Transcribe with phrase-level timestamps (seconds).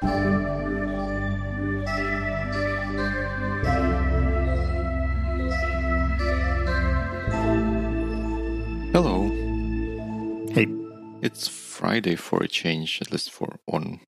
[0.00, 0.10] Hello.
[10.52, 10.68] Hey.
[11.20, 14.00] It's Friday for a change, at least for on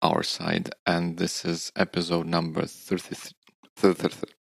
[0.00, 3.92] our side, and this is episode number 33,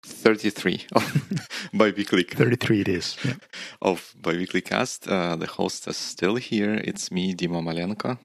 [0.05, 3.17] 33 of Biweekly 33 it is.
[3.25, 3.35] Yeah.
[3.83, 5.09] of Biweekly Cast.
[5.09, 6.75] Uh, the host is still here.
[6.75, 8.19] It's me, Dima Malenko.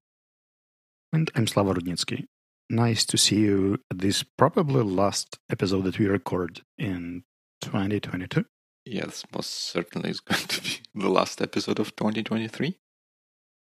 [1.14, 2.26] And I'm Slava Rudnitsky.
[2.69, 7.23] Nice to see you at this probably last episode that we record in
[7.61, 8.46] 2022.
[8.86, 12.78] Yes, most certainly is going to be the last episode of 2023.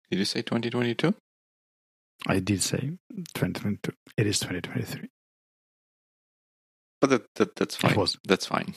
[0.10, 1.14] Did you say 2022?
[2.28, 2.80] I did say
[3.34, 3.92] 2022.
[4.18, 5.10] It is 2023.
[7.00, 7.92] But that, that that's fine.
[7.92, 8.18] It was.
[8.26, 8.74] That's fine.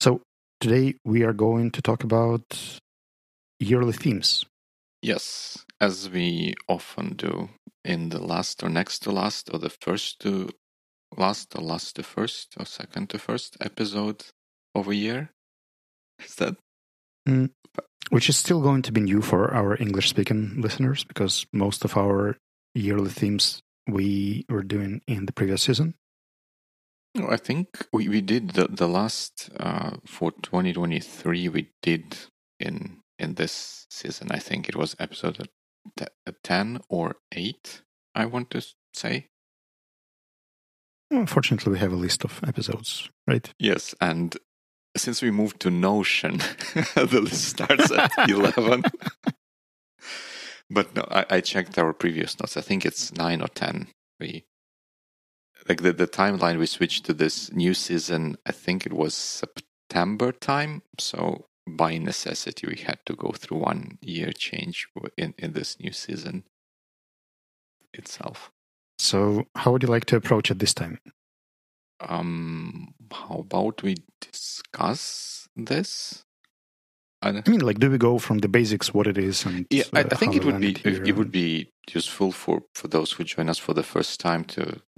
[0.00, 0.20] So
[0.60, 2.80] today we are going to talk about
[3.58, 4.44] yearly themes.
[5.02, 7.50] Yes, as we often do
[7.84, 10.50] in the last or next to last or the first to
[11.16, 14.24] last or last to first or second to first episode
[14.74, 15.30] of a year.
[16.24, 16.56] Is that
[18.10, 21.96] which is still going to be new for our English speaking listeners because most of
[21.96, 22.36] our
[22.74, 25.94] yearly themes we were doing in the previous season.
[27.14, 32.16] No, I think we, we did the, the last uh, for 2023 we did
[32.58, 34.28] in in this season.
[34.30, 35.48] I think it was episode
[35.96, 36.06] t-
[36.42, 37.82] 10 or 8
[38.14, 39.28] I want to say.
[41.10, 43.52] Unfortunately, we have a list of episodes, right?
[43.58, 44.36] Yes, and
[44.96, 46.38] since we moved to Notion,
[46.94, 48.82] the list starts at 11.
[50.70, 52.56] but no, I, I checked our previous notes.
[52.56, 53.88] I think it's 9 or 10.
[54.20, 54.44] We
[55.68, 60.32] like the, the timeline we switched to this new season, I think it was September
[60.32, 60.82] time.
[60.98, 65.92] So by necessity, we had to go through one year change in, in this new
[65.92, 66.44] season
[67.92, 68.50] itself.
[68.98, 70.98] So, how would you like to approach it this time?
[72.00, 76.24] Um, how about we discuss this?
[77.22, 80.00] I mean, like, do we go from the basics, what it is, and yeah, I,
[80.00, 83.22] uh, I think it would be here it would be useful for for those who
[83.22, 84.92] join us for the first time to kind of be,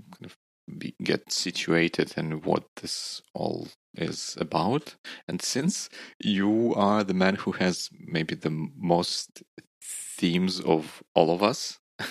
[1.02, 4.96] get situated and what this all is about.
[5.28, 5.88] And since
[6.18, 9.42] you are the man who has maybe the most
[9.82, 11.78] themes of all of us.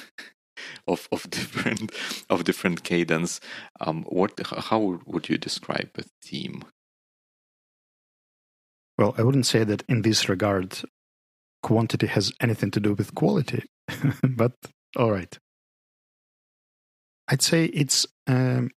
[0.88, 1.92] of of different
[2.30, 3.42] of different cadence
[3.82, 6.64] um what how would you describe a theme
[8.98, 10.82] Well, I wouldn't say that in this regard,
[11.64, 13.64] quantity has anything to do with quality,
[14.24, 14.54] but
[14.96, 15.38] all right.
[17.28, 18.70] I'd say it's um,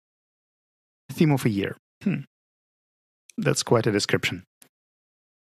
[1.10, 1.78] a theme of a year.
[2.04, 2.22] Hmm.
[3.38, 4.44] That's quite a description.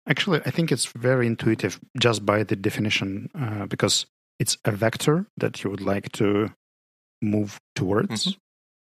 [0.08, 4.06] Actually, I think it's very intuitive just by the definition, uh, because
[4.40, 6.50] it's a vector that you would like to
[7.22, 8.38] move towards Mhm.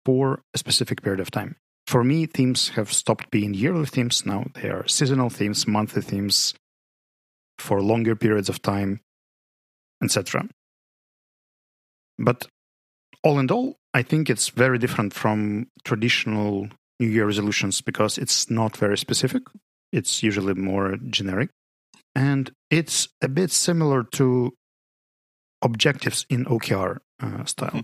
[0.06, 1.56] for a specific period of time.
[1.88, 4.46] For me, themes have stopped being yearly themes now.
[4.54, 6.54] They are seasonal themes, monthly themes
[7.58, 9.02] for longer periods of time,
[10.04, 10.48] etc.
[12.20, 12.48] But
[13.24, 16.68] all in all, I think it's very different from traditional
[17.00, 19.44] New Year resolutions because it's not very specific.
[19.92, 21.50] It's usually more generic.
[22.16, 24.54] And it's a bit similar to
[25.62, 27.84] objectives in OKR uh, style.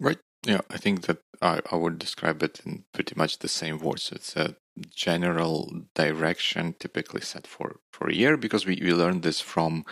[0.00, 0.18] Right.
[0.44, 4.12] Yeah, I think that I, I would describe it in pretty much the same words.
[4.12, 4.56] It's a
[4.94, 9.84] general direction typically set for, for a year because we, we learned this from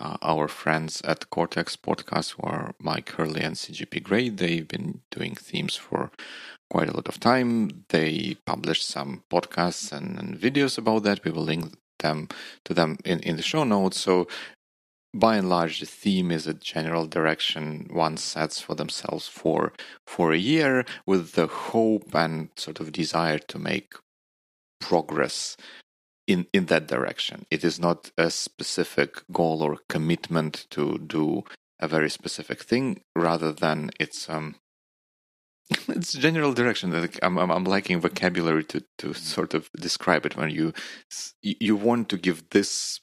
[0.00, 4.28] uh, our friends at Cortex Podcast, who are Mike Hurley and CGP Grey.
[4.28, 6.10] They've been doing themes for
[6.70, 7.84] quite a lot of time.
[7.88, 11.24] They published some podcasts and, and videos about that.
[11.24, 12.28] We will link them
[12.64, 13.98] to them in, in the show notes.
[14.00, 14.28] So
[15.14, 19.72] by and large, the theme is a general direction one sets for themselves for
[20.06, 23.94] for a year, with the hope and sort of desire to make
[24.80, 25.56] progress
[26.28, 27.46] in in that direction.
[27.50, 31.42] It is not a specific goal or commitment to do
[31.80, 34.56] a very specific thing, rather than it's um
[35.88, 36.94] it's general direction.
[37.22, 40.36] I'm I'm lacking vocabulary to to sort of describe it.
[40.36, 40.72] When you
[41.42, 43.00] you want to give this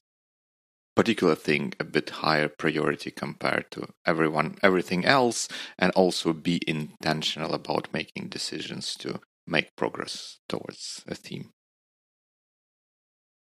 [0.96, 7.54] particular thing a bit higher priority compared to everyone everything else and also be intentional
[7.54, 11.52] about making decisions to make progress towards a theme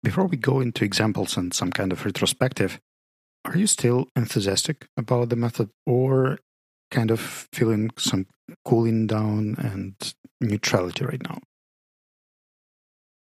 [0.04, 2.80] Before we go into examples and some kind of retrospective,
[3.46, 6.40] are you still enthusiastic about the method or
[6.92, 7.20] kind of
[7.52, 8.28] feeling some
[8.66, 9.96] cooling down and
[10.40, 11.40] neutrality right now?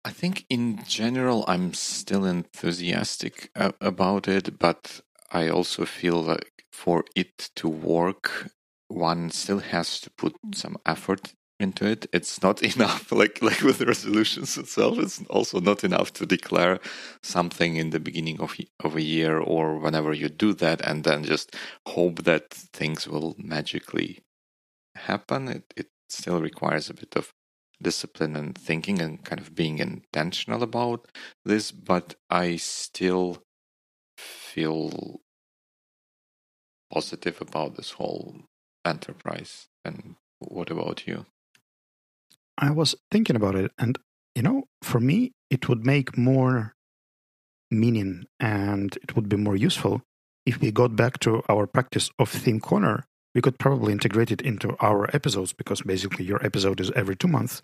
[0.04, 6.66] I think in general I'm still enthusiastic uh, about it, but I also feel like
[6.72, 8.50] for it to work,
[8.88, 12.07] one still has to put some effort into it.
[12.13, 15.00] It's not enough, like like with resolutions itself.
[15.00, 16.80] It's also not enough to declare
[17.24, 21.24] something in the beginning of of a year or whenever you do that, and then
[21.24, 21.56] just
[21.88, 24.19] hope that things will magically
[24.95, 25.48] happen.
[25.50, 27.33] It it still requires a bit of
[27.81, 31.07] discipline and thinking and kind of being intentional about
[31.45, 31.71] this.
[31.71, 33.44] But I still
[34.18, 35.21] feel
[36.92, 38.44] positive about this whole
[38.86, 39.68] enterprise.
[39.86, 41.25] And what about you?
[42.57, 43.98] I was thinking about it, and
[44.36, 46.74] you know, for me, it would make more
[47.71, 50.01] meaning and it would be more useful
[50.45, 53.06] if we got back to our practice of theme corner.
[53.36, 57.27] We could probably integrate it into our episodes because basically your episode is every two
[57.27, 57.62] months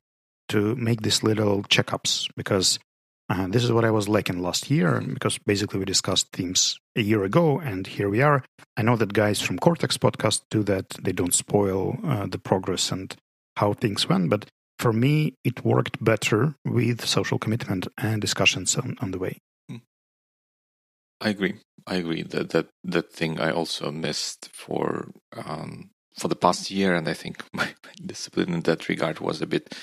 [0.50, 2.78] to make these little checkups because
[3.30, 7.02] uh, this is what I was lacking last year because basically we discussed themes a
[7.02, 8.44] year ago and here we are.
[8.76, 10.90] I know that guys from Cortex podcast do that.
[11.02, 13.16] They don't spoil uh, the progress and
[13.56, 14.46] how things went, but
[14.84, 19.40] for me, it worked better with social commitment and discussions on, on the way.
[19.70, 19.78] Hmm.
[21.22, 21.56] I agree.
[21.88, 26.96] I agree that that that thing I also missed for um, for the past year,
[26.96, 27.70] and I think my,
[28.06, 29.74] discipline in that regard was a bit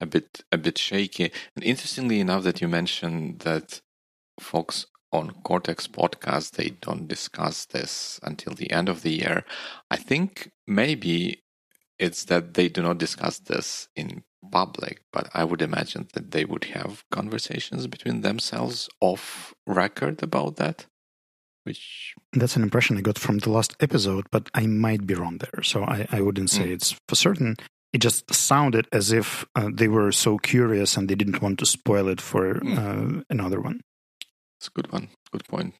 [0.00, 1.30] a bit a bit shaky.
[1.54, 3.80] And interestingly enough, that you mentioned that
[4.40, 9.44] folks on Cortex podcast they don't discuss this until the end of the year.
[9.88, 11.42] I think maybe
[11.98, 16.44] it's that they do not discuss this in public, but I would imagine that they
[16.44, 20.86] would have conversations between themselves off record about that.
[21.64, 25.38] Which that's an impression I got from the last episode, but I might be wrong
[25.38, 25.62] there.
[25.62, 26.72] So I, I wouldn't say mm.
[26.72, 27.56] it's for certain.
[27.92, 31.66] It just sounded as if uh, they were so curious and they didn't want to
[31.66, 32.78] spoil it for mm.
[32.78, 33.80] uh, another one.
[34.58, 35.08] It's a good one.
[35.30, 35.74] Good point.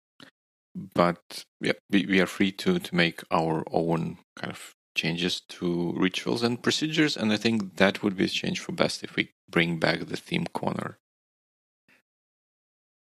[0.75, 5.93] But yeah, we, we are free to to make our own kind of changes to
[5.97, 9.31] rituals and procedures, and I think that would be a change for best if we
[9.49, 10.99] bring back the theme corner.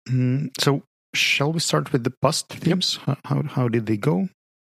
[0.08, 0.82] Mm, so,
[1.14, 2.98] shall we start with the past themes?
[3.06, 3.18] Yep.
[3.24, 4.28] How how did they go?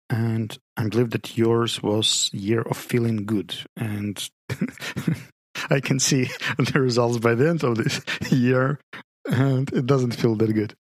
[0.09, 4.15] And I believe that yours was year of feeling good, and
[5.69, 8.01] I can see the results by the end of this
[8.31, 8.79] year,
[9.25, 10.75] and it doesn't feel that good.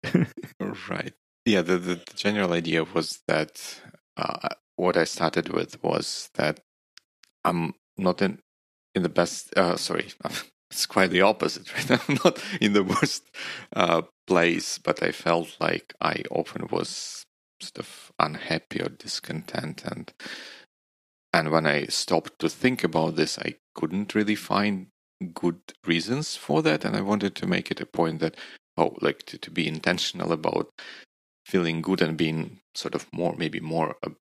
[0.89, 1.13] right.
[1.45, 1.61] Yeah.
[1.61, 3.81] The, the, the general idea was that
[4.17, 6.59] uh, what I started with was that
[7.43, 8.39] I'm not in
[8.93, 9.55] in the best.
[9.57, 10.07] Uh, sorry,
[10.71, 11.71] it's quite the opposite.
[11.89, 13.23] Right, I'm not in the worst
[13.75, 17.25] uh, place, but I felt like I often was
[17.61, 20.11] sort of unhappy or discontent, and
[21.33, 24.87] and when I stopped to think about this, I couldn't really find
[25.33, 28.35] good reasons for that, and I wanted to make it a point that
[28.77, 30.69] oh, like to, to be intentional about
[31.45, 33.95] feeling good and being sort of more maybe more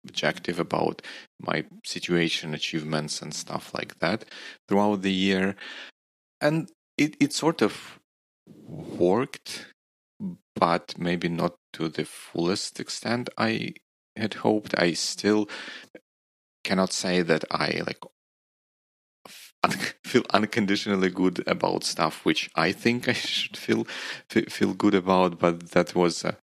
[0.08, 1.02] objective about
[1.40, 4.24] my situation, achievements, and stuff like that
[4.68, 5.56] throughout the year.
[6.40, 7.98] And it, it sort of
[8.46, 9.66] worked,
[10.54, 13.74] but maybe not to the fullest extent I
[14.16, 14.74] had hoped.
[14.78, 15.48] I still
[16.64, 18.00] cannot say that I like
[20.04, 23.86] feel unconditionally good about stuff which I think I should feel
[24.28, 26.36] feel good about, but that was a,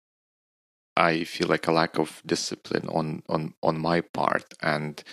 [0.95, 5.03] I feel like a lack of discipline on on on my part and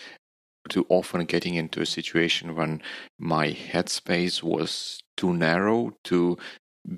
[0.69, 2.83] too often getting into a situation when
[3.19, 6.37] my headspace was too narrow to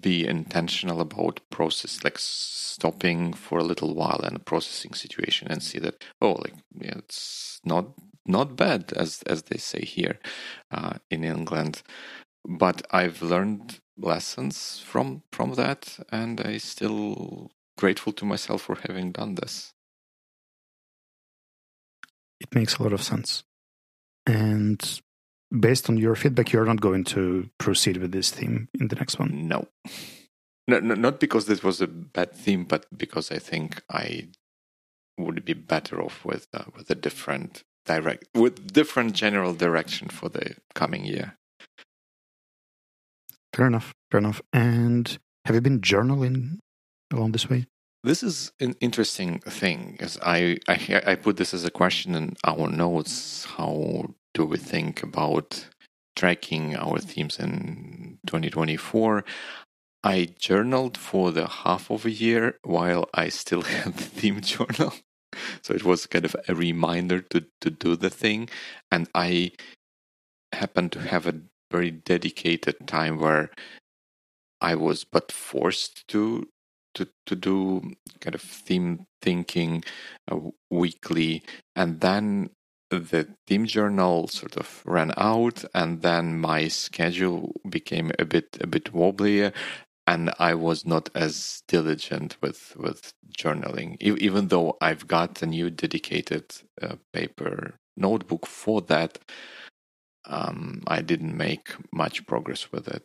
[0.00, 5.78] be intentional about process like stopping for a little while and processing situation and see
[5.78, 7.86] that oh like yeah, it's not
[8.26, 10.18] not bad as as they say here
[10.70, 11.82] uh, in England.
[12.48, 17.50] But I've learned lessons from from that and I still
[17.82, 19.74] grateful to myself for having done this.
[22.40, 23.42] It makes a lot of sense.
[24.24, 24.80] And
[25.50, 29.18] based on your feedback, you're not going to proceed with this theme in the next
[29.18, 29.48] one?
[29.48, 29.66] No.
[30.68, 34.28] No, no, not because this was a bad theme, but because I think I
[35.18, 40.28] would be better off with uh, with a different direct with different general direction for
[40.28, 41.36] the coming year.
[43.52, 43.92] Fair enough.
[44.10, 44.40] Fair enough.
[44.52, 46.58] And have you been journaling
[47.12, 47.66] along this way?
[48.04, 52.34] This is an interesting thing because I, I I put this as a question in
[52.42, 53.44] our notes.
[53.44, 55.68] How do we think about
[56.16, 59.24] tracking our themes in 2024?
[60.02, 64.94] I journaled for the half of a year while I still had the theme journal.
[65.62, 68.48] So it was kind of a reminder to, to do the thing.
[68.90, 69.52] And I
[70.52, 71.40] happened to have a
[71.70, 73.50] very dedicated time where
[74.60, 76.48] I was but forced to
[76.94, 77.82] to to do
[78.20, 79.84] kind of theme thinking
[80.30, 80.38] uh,
[80.70, 81.42] weekly,
[81.76, 82.50] and then
[82.90, 88.66] the theme journal sort of ran out, and then my schedule became a bit a
[88.66, 89.52] bit wobblier,
[90.06, 95.70] and I was not as diligent with with journaling, even though I've got a new
[95.70, 96.44] dedicated
[96.80, 99.18] uh, paper notebook for that.
[100.24, 103.02] Um, I didn't make much progress with it.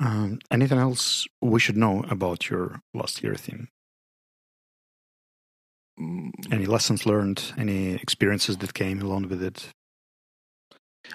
[0.00, 3.68] Um, anything else we should know about your last year theme?
[6.00, 6.30] Mm.
[6.50, 7.52] Any lessons learned?
[7.58, 9.68] Any experiences that came along with it?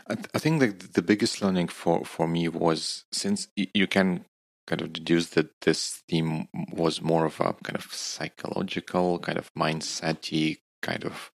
[0.07, 4.25] I, th- I think that the biggest learning for, for me was since you can
[4.67, 9.51] kind of deduce that this theme was more of a kind of psychological, kind of
[9.53, 11.31] mindsety kind of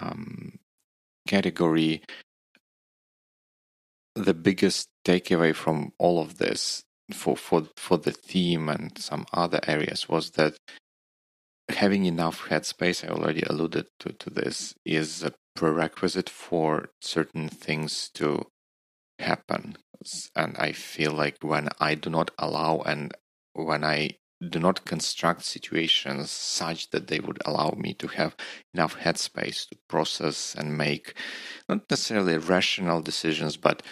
[0.00, 0.58] um,
[1.26, 2.02] category
[4.16, 6.82] the biggest takeaway from all of this
[7.12, 10.56] for for for the theme and some other areas was that
[11.68, 18.10] having enough headspace i already alluded to, to this is a prerequisite for certain things
[18.14, 18.46] to
[19.18, 19.76] happen.
[20.34, 23.12] And i feel like when i do not allow and
[23.52, 24.10] when i
[24.50, 28.36] do not construct situations such that they would allow me to have
[28.74, 31.14] enough headspace to process and make
[31.68, 33.82] not necessarily rational decisions, but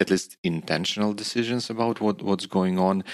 [0.00, 3.04] at least intentional decisions about what, what's going on.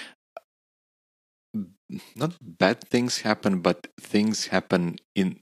[2.15, 5.39] Not bad things happen, but things happen in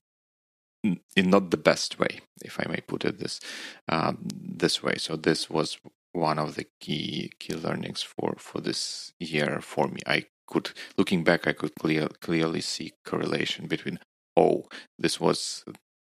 [1.15, 3.39] in not the best way, if I may put it this
[3.87, 4.95] um, this way.
[4.97, 5.77] So this was
[6.11, 10.01] one of the key key learnings for for this year for me.
[10.05, 13.99] I could, looking back, I could clear, clearly see correlation between,
[14.35, 14.65] oh,
[14.99, 15.63] this was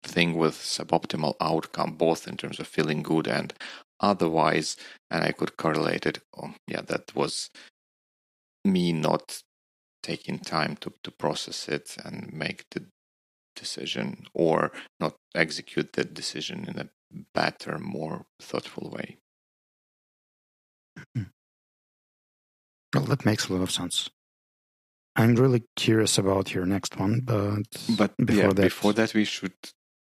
[0.04, 3.54] thing with suboptimal outcome, both in terms of feeling good and
[4.00, 4.78] otherwise,
[5.12, 6.20] and I could correlate it.
[6.36, 7.50] Oh, yeah, that was
[8.64, 9.44] me not
[10.02, 12.86] taking time to, to process it and make the
[13.56, 16.90] decision or not execute the decision in a
[17.34, 19.18] better, more thoughtful way.
[22.96, 24.10] Well, that makes a lot of sense.
[25.20, 27.64] I'm really curious about your next one, but
[27.98, 29.54] but before yeah, that, before that, we should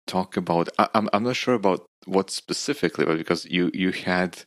[0.06, 0.68] talk about.
[0.78, 4.44] I, I'm I'm not sure about what specifically, but because you you had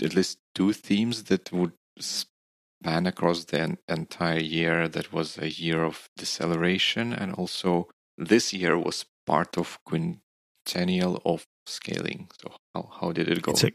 [0.00, 4.86] at least two themes that would span across the entire year.
[4.88, 11.46] That was a year of deceleration, and also this year was part of quintennial of
[11.66, 12.28] scaling.
[12.40, 13.50] So how how did it go?
[13.52, 13.72] It's a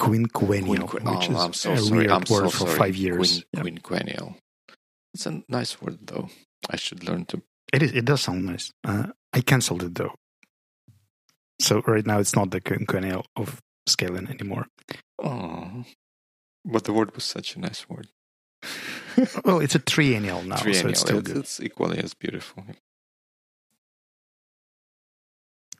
[0.00, 1.98] quinquennial, Quinqu- which oh, is I'm so a sorry.
[1.98, 2.78] weird I'm word so for sorry.
[2.78, 3.44] five years.
[3.54, 4.36] Quin- Quinquennial.
[5.14, 6.28] It's a nice word, though.
[6.68, 7.42] I should learn to.
[7.72, 7.92] It is.
[7.92, 8.72] It does sound nice.
[8.84, 10.14] Uh, I cancelled it though.
[11.60, 14.66] So right now it's not the quinquennial of scaling anymore.
[15.22, 15.84] Oh,
[16.64, 18.08] but the word was such a nice word.
[19.44, 21.36] well, it's a triennial now, triennial, so it's still it's, good.
[21.38, 22.64] It's equally as beautiful.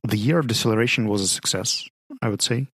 [0.02, 1.88] The year of deceleration was a success,
[2.20, 2.68] I would say.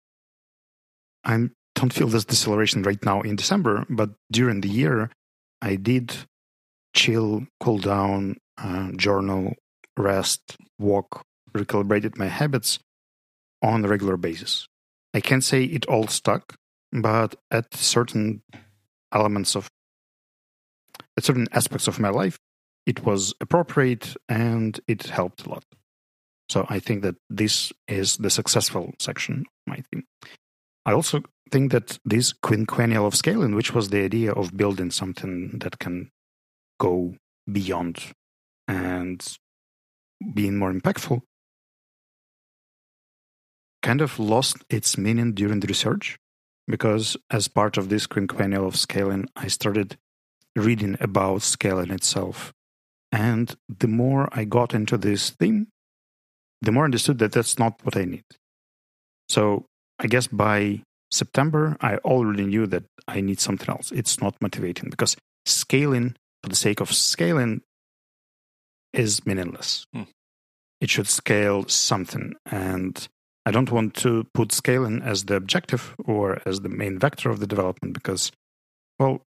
[1.25, 5.11] I don't feel this deceleration right now in December, but during the year,
[5.61, 6.15] I did
[6.99, 9.55] chill, cool down, uh, journal,
[9.97, 11.23] rest, walk,
[11.57, 12.81] recalibrated my habits
[13.63, 14.67] on a regular basis.
[15.15, 16.57] I can't say it all stuck,
[16.93, 18.43] but at certain
[19.15, 19.71] elements of,
[21.17, 22.37] at certain aspects of my life,
[22.85, 25.65] it was appropriate and it helped a lot.
[26.49, 30.05] So I think that this is the successful section of my theme.
[30.85, 35.59] I also think that this quinquennial of scaling, which was the idea of building something
[35.61, 36.11] that can
[36.79, 37.15] go
[37.51, 38.13] beyond
[38.67, 39.39] and
[40.35, 41.23] being more impactful.
[43.83, 46.19] Kind of lost its meaning during the research
[46.67, 49.97] because as part of this quinquennial of scaling i started
[50.55, 52.53] reading about scaling itself.
[53.11, 55.69] And the more i got into this theme
[56.61, 58.25] the more i understood that that's not what i need.
[59.29, 59.67] So
[59.99, 63.91] i guess by september i already knew that i need something else.
[63.93, 65.17] It's not motivating because
[65.47, 67.63] scaling for the sake of scaling
[68.93, 69.87] is meaningless.
[69.93, 70.05] Hmm.
[70.81, 72.35] It should scale something.
[72.47, 73.09] And
[73.45, 77.41] I don't want to put scaling as the objective or as the main vector of
[77.41, 78.31] the development because,
[78.99, 79.23] well,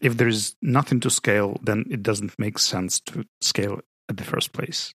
[0.00, 4.24] if there is nothing to scale, then it doesn't make sense to scale at the
[4.24, 4.92] first place.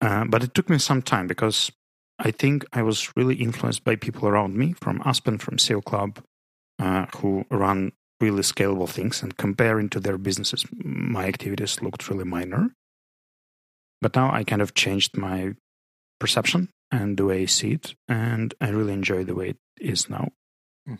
[0.00, 1.70] Uh, but it took me some time because
[2.18, 6.20] I think I was really influenced by people around me from Aspen, from CEO Club,
[6.78, 12.24] uh, who run really scalable things and comparing to their businesses, my activities looked really
[12.24, 12.70] minor.
[14.00, 15.54] But now I kind of changed my
[16.18, 20.10] perception and the way I see it, and I really enjoy the way it is
[20.10, 20.28] now.
[20.86, 20.96] Hmm.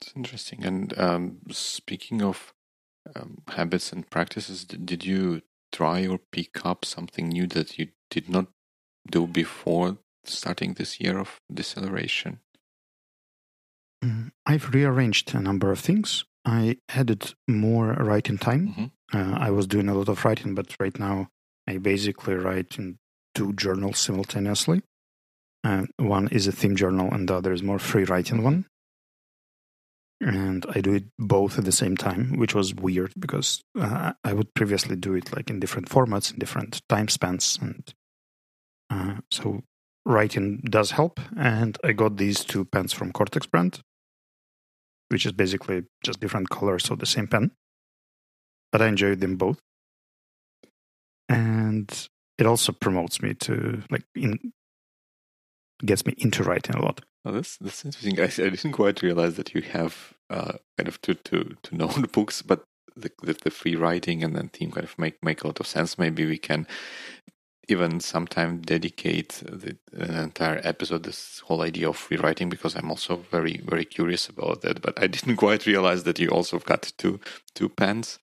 [0.00, 0.64] It's interesting.
[0.64, 2.52] And um, speaking of
[3.14, 8.28] um, habits and practices, did you try or pick up something new that you did
[8.28, 8.46] not
[9.10, 12.40] do before starting this year of deceleration?
[14.04, 16.24] Mm, I've rearranged a number of things.
[16.44, 18.68] I added more writing time.
[18.68, 18.86] Mm-hmm.
[19.12, 21.28] Uh, I was doing a lot of writing, but right now
[21.68, 22.98] I basically write in
[23.34, 24.82] two journals simultaneously.
[25.62, 28.66] Uh, one is a theme journal, and the other is more free writing one.
[30.22, 34.32] And I do it both at the same time, which was weird because uh, I
[34.32, 37.94] would previously do it like in different formats, in different time spans, and
[38.90, 39.62] uh, so
[40.04, 41.20] writing does help.
[41.36, 43.80] And I got these two pens from Cortex brand,
[45.10, 47.50] which is basically just different colors of the same pen.
[48.72, 49.60] But I enjoy them both.
[51.28, 54.52] And it also promotes me to like in
[55.84, 57.02] gets me into writing a lot.
[57.24, 58.18] Oh, that's that's interesting.
[58.18, 62.42] I, I didn't quite realize that you have uh, kind of two two two notebooks,
[62.42, 62.64] but
[62.96, 65.66] the, the, the free writing and then theme kind of make make a lot of
[65.66, 65.98] sense.
[65.98, 66.66] Maybe we can
[67.68, 73.16] even sometime dedicate the, an entire episode this whole idea of rewriting because I'm also
[73.16, 74.82] very very curious about that.
[74.82, 77.20] But I didn't quite realize that you also got two
[77.54, 78.18] two pens.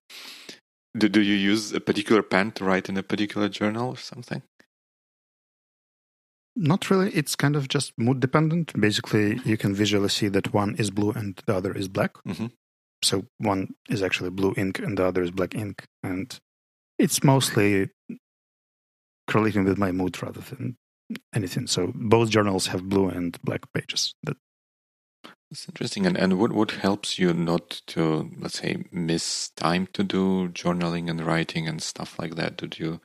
[0.96, 4.42] Do do you use a particular pen to write in a particular journal or something?
[6.56, 7.10] Not really.
[7.12, 8.78] It's kind of just mood dependent.
[8.78, 12.14] Basically, you can visually see that one is blue and the other is black.
[12.26, 12.46] Mm-hmm.
[13.00, 15.84] So one is actually blue ink and the other is black ink.
[16.02, 16.36] And
[16.98, 17.90] it's mostly
[19.28, 20.76] correlating with my mood rather than
[21.34, 21.66] anything.
[21.68, 24.14] So both journals have blue and black pages.
[24.24, 24.36] That
[25.50, 26.06] That's interesting.
[26.06, 31.08] And, and what, what helps you not to, let's say, miss time to do journaling
[31.08, 32.56] and writing and stuff like that?
[32.56, 33.00] Did you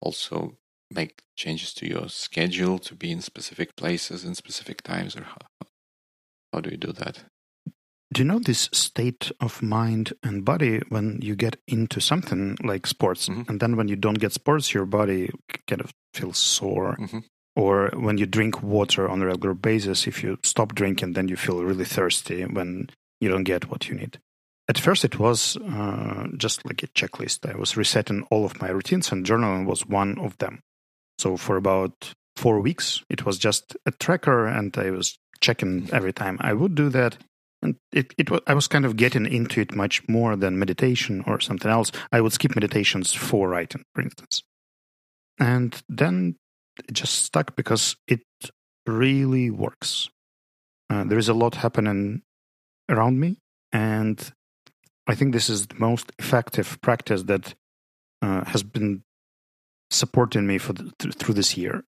[0.00, 0.56] also
[0.90, 5.38] make changes to your schedule to be in specific places in specific times, or how,
[6.52, 7.24] how do you do that?
[8.14, 12.86] Do you know this state of mind and body when you get into something like
[12.86, 13.48] sports, Mhm.
[13.48, 15.30] and then when you don't get sports, your body
[15.66, 16.96] kind of feels sore?
[16.96, 17.24] Mhm.
[17.56, 21.34] Or when you drink water on a regular basis, if you stop drinking, then you
[21.36, 22.88] feel really thirsty when
[23.20, 24.20] you don't get what you need.
[24.68, 27.50] At first, it was uh, just like a checklist.
[27.52, 30.60] I was resetting all of my routines, and journaling was one of them.
[31.18, 36.12] So for about four weeks, it was just a tracker, and I was checking every
[36.12, 37.18] time I would do that.
[37.64, 41.24] And it, it was, I was kind of getting into it much more than meditation
[41.26, 41.90] or something else.
[42.12, 44.42] I would skip meditations for writing, for instance.
[45.40, 46.36] And then
[46.78, 48.20] it just stuck because it
[48.86, 50.10] really works.
[50.90, 52.20] Uh, there is a lot happening
[52.90, 53.38] around me,
[53.72, 54.32] and
[55.06, 57.54] I think this is the most effective practice that
[58.20, 59.02] uh, has been
[59.90, 61.84] supporting me for the, th- through this year.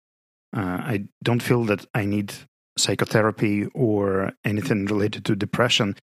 [0.56, 2.32] Uh, I don't feel that I need
[2.76, 5.96] psychotherapy or anything related to depression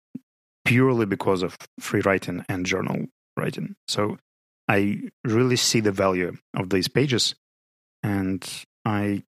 [0.65, 3.75] purely because of free writing and journal writing.
[3.87, 4.17] So
[4.67, 7.35] I really see the value of these pages,
[8.03, 8.47] and
[8.85, 9.23] I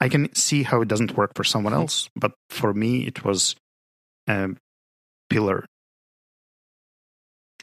[0.00, 3.54] I can see how it doesn't work for someone else, but for me, it was
[4.26, 4.50] a
[5.30, 5.66] pillar.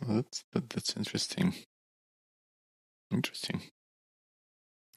[0.02, 1.54] Well, that's that, that's interesting.
[3.12, 3.64] Interesting.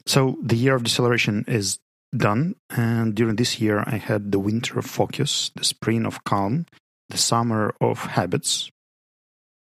[0.07, 1.79] So the year of deceleration is
[2.17, 6.67] done, and during this year, I had the winter of focus, the spring of calm,
[7.09, 8.71] the summer of habits,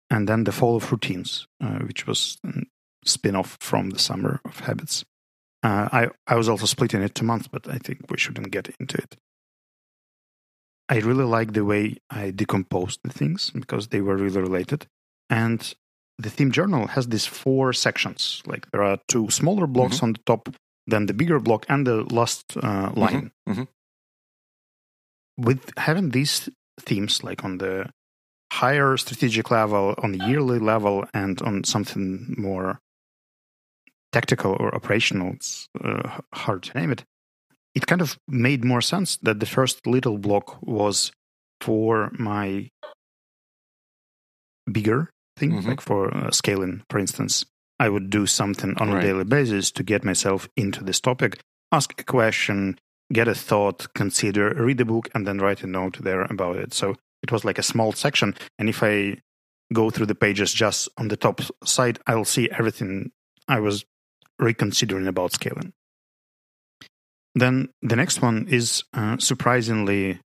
[0.09, 2.61] and then the fall of routines, uh, which was a
[3.05, 5.03] spin off from the summer of habits.
[5.63, 8.69] Uh, I, I was also splitting it to months, but I think we shouldn't get
[8.79, 9.17] into it.
[10.89, 14.87] I really like the way I decomposed the things because they were really related.
[15.29, 15.73] And
[16.17, 18.41] the theme journal has these four sections.
[18.45, 20.49] Like there are two smaller blocks on the top,
[20.87, 23.31] then the bigger block, and the last uh, line.
[23.47, 23.67] mhm.
[25.37, 27.89] With having these themes, like on the
[28.51, 32.79] higher strategic level, on the yearly level, and on something more
[34.11, 37.03] tactical or operational, it's uh, hard to name it.
[37.75, 41.11] It kind of made more sense that the first little block was
[41.61, 42.69] for my
[44.71, 45.67] bigger thing, Mhm.
[45.67, 47.45] like for uh, scaling, for instance.
[47.79, 49.03] I would do something on Right.
[49.03, 51.39] a daily basis to get myself into this topic,
[51.71, 52.79] ask a question,
[53.13, 56.73] get a thought, consider, read a book, and then write a note there about it.
[56.73, 58.35] So it was like a small section.
[58.59, 59.17] And if I
[59.73, 63.11] go through the pages just on the top side, I'll see everything
[63.47, 63.85] I was
[64.39, 65.73] reconsidering about scaling.
[67.35, 70.19] Then the next one is uh, surprisingly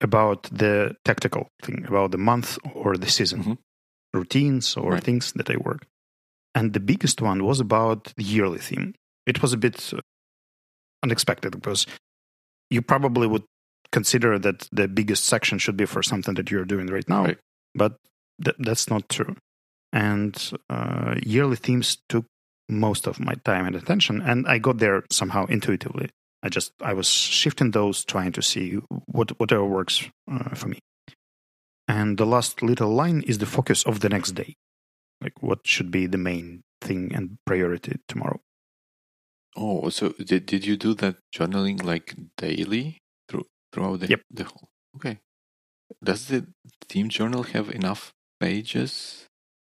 [0.00, 3.58] about the tactical thing, about the month or the season, Mhm.
[4.14, 5.04] routines or Right.
[5.04, 5.86] things that I work.
[6.54, 8.94] And the biggest one was about the yearly theme.
[9.26, 9.98] It was a bit uh,
[11.02, 11.86] unexpected because
[12.70, 13.44] you probably would
[13.92, 17.38] consider that the biggest section should be for something that you're doing right now, Right.
[17.74, 17.96] but
[18.44, 19.36] th- that's not true.
[19.92, 20.34] And
[20.70, 22.24] uh, yearly themes took
[22.68, 26.08] most of my time and attention, and I got there somehow intuitively.
[26.42, 30.78] I just I was shifting those, trying to see what whatever works uh, for me.
[31.86, 34.54] And the last little line is the focus of the next day,
[35.24, 38.40] like what should be the main thing and priority tomorrow.
[39.56, 44.20] Oh, so did did you do that journaling like daily through throughout the Yep.
[44.30, 44.68] the whole?
[44.96, 45.18] Okay.
[46.02, 46.46] Does the
[46.88, 49.26] theme journal have enough pages?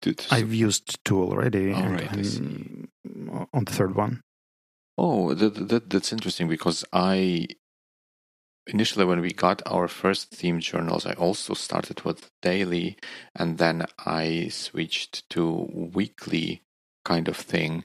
[0.03, 2.87] To, to I've used two already, All right, see.
[3.33, 4.21] Uh, on the third one.
[4.97, 7.49] Oh, that, that that's interesting because I
[8.69, 12.97] initially when we got our first theme journals, I also started with daily,
[13.35, 16.63] and then I switched to weekly
[17.05, 17.85] kind of thing.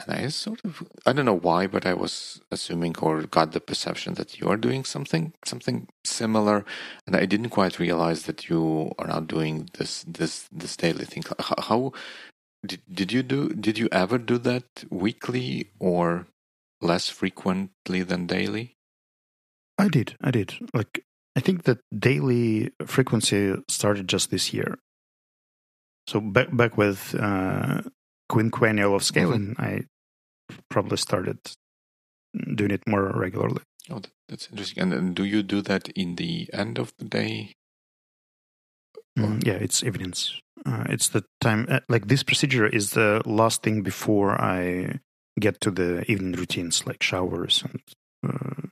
[0.00, 3.60] And I sort of I don't know why, but I was assuming or got the
[3.60, 6.66] perception that you are doing something something similar,
[7.06, 11.24] and I didn't quite realize that you are now doing this this this daily thing.
[11.40, 11.92] How,
[12.66, 13.48] did did you do?
[13.50, 16.26] Did you ever do that weekly or
[16.82, 18.75] less frequently than daily?
[19.78, 20.54] I did, I did.
[20.72, 21.04] Like
[21.36, 24.78] I think that daily frequency started just this year.
[26.08, 27.82] So back back with uh,
[28.30, 29.82] quinquennial of scaling, I
[30.70, 31.38] probably started
[32.54, 33.62] doing it more regularly.
[33.90, 34.82] Oh, that's interesting.
[34.82, 37.52] And, and do you do that in the end of the day?
[39.18, 40.40] Mm, yeah, it's evidence.
[40.64, 41.66] Uh, it's the time.
[41.68, 45.00] Uh, like this procedure is the last thing before I
[45.38, 47.80] get to the evening routines, like showers and
[48.26, 48.68] uh,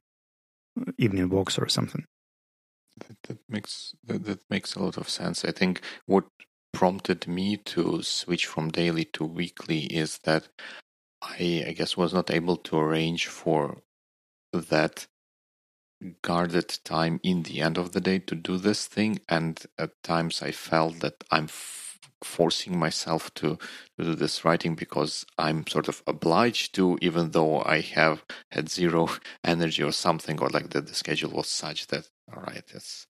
[0.98, 2.04] evening walks or something.
[2.98, 5.44] That, that makes that, that makes a lot of sense.
[5.44, 6.24] I think what
[6.72, 10.48] prompted me to switch from daily to weekly is that
[11.22, 13.78] I, I guess, was not able to arrange for
[14.52, 15.06] that
[16.22, 20.42] guarded time in the end of the day to do this thing, and at times
[20.42, 21.48] I felt that I'm
[22.24, 23.58] forcing myself to,
[23.98, 28.68] to do this writing because I'm sort of obliged to, even though I have had
[28.68, 29.08] zero
[29.44, 33.06] energy or something, or like that the schedule was such that all right, it's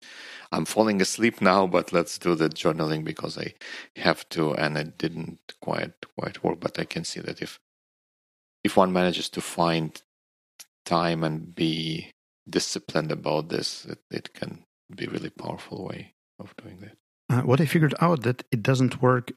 [0.51, 3.55] I'm falling asleep now, but let's do the journaling because I
[3.97, 6.61] have to, and it didn't quite quite work.
[6.61, 7.61] But I can see that if
[8.65, 10.01] if one manages to find
[10.85, 12.11] time and be
[12.49, 16.97] disciplined about this, it, it can be really powerful way of doing that.
[17.35, 19.33] Uh, what I figured out that it doesn't work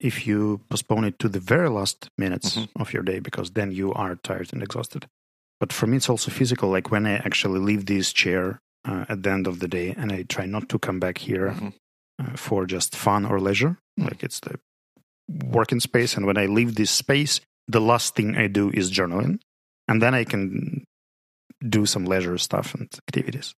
[0.00, 2.68] if you postpone it to the very last minutes Mhm.
[2.82, 5.02] of your day because then you are tired and exhausted.
[5.60, 6.68] But for me, it's also physical.
[6.76, 10.12] Like when I actually leave this chair uh, at the end of the day and
[10.12, 11.72] I try not to come back here Mhm.
[12.20, 14.54] uh, for just fun or leisure, like it's the
[15.28, 16.16] working space.
[16.16, 19.40] And when I leave this space, the last thing I do is journaling.
[19.88, 20.84] And then I can
[21.76, 23.54] do some leisure stuff and activities.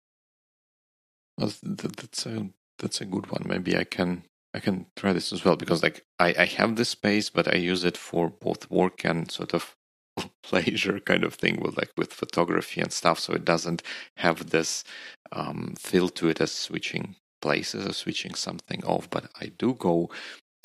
[1.37, 3.43] Well, that's a that's a good one.
[3.45, 6.89] Maybe I can I can try this as well because like I, I have this
[6.89, 9.75] space, but I use it for both work and sort of
[10.43, 13.19] pleasure kind of thing with like with photography and stuff.
[13.19, 13.83] So it doesn't
[14.17, 14.83] have this
[15.31, 19.09] um, feel to it as switching places or switching something off.
[19.09, 20.09] But I do go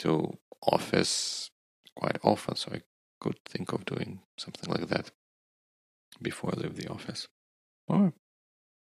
[0.01, 1.51] to office
[1.97, 2.81] quite often, so I
[3.21, 5.11] could think of doing something like that
[6.23, 7.29] before I leave the office.
[7.89, 8.13] Right.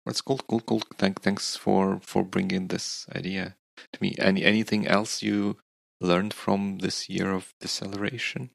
[0.06, 0.82] That's cool, cool, cool.
[0.98, 3.56] Thank, thanks for for bringing this idea
[3.92, 4.14] to me.
[4.18, 5.56] Any anything else you
[6.00, 8.50] learned from this year of deceleration?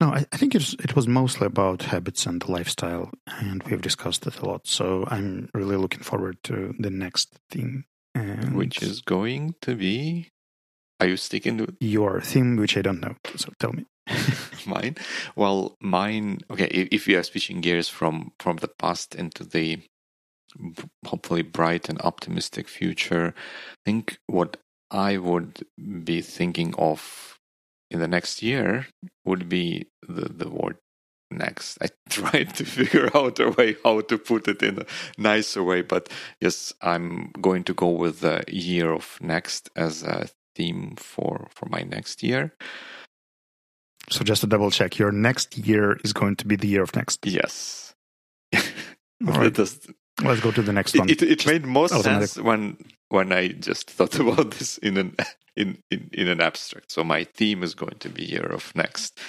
[0.00, 4.26] No, I, I think it's, it was mostly about habits and lifestyle, and we've discussed
[4.28, 4.66] it a lot.
[4.68, 10.30] So I'm really looking forward to the next theme, and Which is going to be?
[11.00, 13.16] Are you sticking to your theme, which I don't know.
[13.36, 13.86] So tell me.
[14.68, 14.96] mine?
[15.36, 16.40] Well, mine.
[16.50, 19.80] Okay, if, we are switching gears from from the past into the
[21.06, 24.56] hopefully bright and optimistic future, I think what
[24.90, 25.64] I would
[26.04, 27.38] be thinking of
[27.90, 28.86] in the next year
[29.24, 30.76] would be the the word
[31.30, 31.78] next.
[31.82, 35.82] I tried to figure out a way how to put it in a nicer way,
[35.82, 36.08] but
[36.40, 41.66] yes, I'm going to go with the year of next as a theme for for
[41.68, 42.54] my next year.
[44.10, 46.94] So just to double check, your next year is going to be the year of
[46.96, 47.24] next.
[47.26, 47.94] Yes.
[48.54, 48.60] All
[49.20, 49.52] That right.
[49.54, 49.86] does-
[50.22, 51.08] Let's go to the next one.
[51.08, 52.28] it, it, it made more automatic.
[52.30, 52.76] sense when
[53.08, 55.14] when I just thought about this in an
[55.56, 56.90] in, in, in an abstract.
[56.90, 59.20] So my theme is going to be year of next.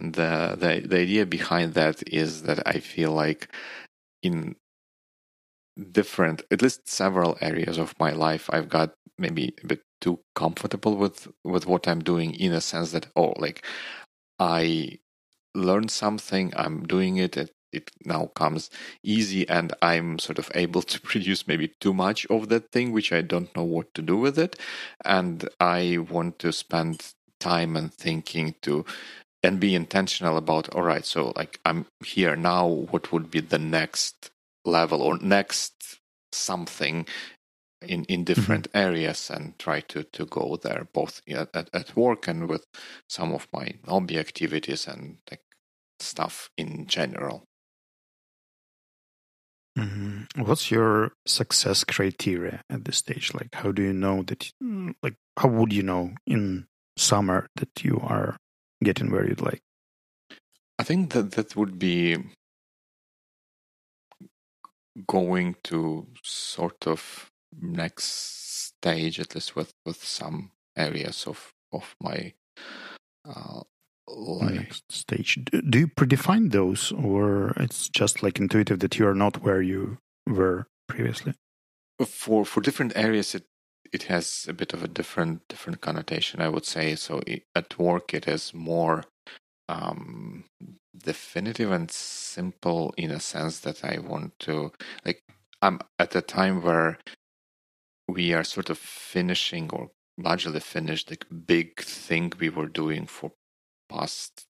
[0.00, 3.48] And the, the the idea behind that is that I feel like
[4.22, 4.56] in
[5.92, 10.96] different at least several areas of my life I've got maybe a bit too comfortable
[10.96, 13.64] with with what I'm doing in a sense that oh like
[14.38, 14.98] I
[15.54, 18.70] learned something, I'm doing it, it it now comes
[19.02, 23.12] easy and I'm sort of able to produce maybe too much of that thing which
[23.12, 24.56] I don't know what to do with it.
[25.04, 28.84] And I want to spend time and thinking to
[29.42, 33.58] and be intentional about all right so like i'm here now what would be the
[33.58, 34.30] next
[34.64, 36.00] level or next
[36.32, 37.06] something
[37.82, 38.78] in in different mm-hmm.
[38.86, 42.66] areas and try to to go there both at, at work and with
[43.08, 45.42] some of my hobby activities and like
[46.00, 47.44] stuff in general
[49.78, 50.42] mm-hmm.
[50.42, 54.50] what's your success criteria at this stage like how do you know that
[55.02, 58.36] like how would you know in summer that you are
[58.82, 59.60] getting where you'd like
[60.78, 62.16] i think that that would be
[65.06, 72.32] going to sort of next stage, at least with, with some areas of of my
[73.28, 73.60] uh,
[74.06, 74.54] life.
[74.54, 75.38] Next stage.
[75.68, 79.98] Do you predefine those, or it's just like intuitive that you are not where you
[80.26, 81.34] were previously?
[82.06, 83.44] For for different areas, it
[83.92, 86.40] it has a bit of a different different connotation.
[86.40, 87.20] I would say so.
[87.54, 89.04] At work, it is more
[89.68, 90.44] um,
[90.96, 94.72] definitive and simple in a sense that I want to
[95.04, 95.22] like.
[95.60, 96.98] I'm at a time where
[98.08, 103.32] we are sort of finishing or largely finished the big thing we were doing for
[103.88, 104.46] past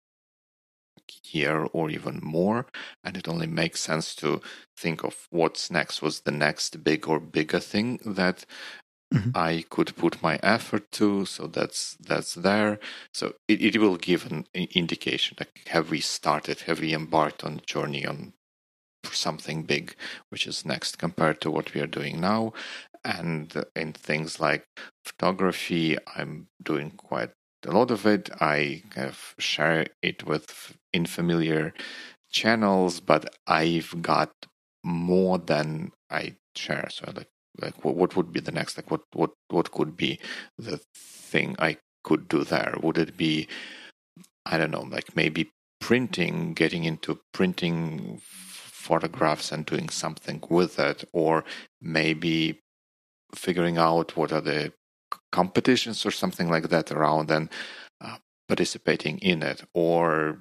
[1.30, 2.66] year or even more
[3.04, 4.40] and it only makes sense to
[4.76, 8.44] think of what's next was the next big or bigger thing that
[9.12, 9.30] mm-hmm.
[9.34, 12.78] i could put my effort to so that's that's there
[13.12, 17.54] so it, it will give an indication like have we started have we embarked on
[17.54, 18.32] a journey on
[19.04, 19.94] something big
[20.28, 22.52] which is next compared to what we are doing now
[23.08, 24.66] and in things like
[25.04, 27.30] photography, I'm doing quite
[27.66, 28.28] a lot of it.
[28.38, 31.72] I kind of share it with in familiar
[32.30, 34.30] channels, but I've got
[34.84, 36.88] more than I share.
[36.90, 40.20] So like like what, what would be the next like what what what could be
[40.58, 42.74] the thing I could do there?
[42.82, 43.48] Would it be
[44.44, 51.04] I don't know, like maybe printing, getting into printing photographs and doing something with it,
[51.12, 51.44] or
[51.80, 52.60] maybe
[53.34, 54.72] figuring out what are the
[55.32, 57.48] competitions or something like that around and
[58.00, 58.16] uh,
[58.48, 60.40] participating in it or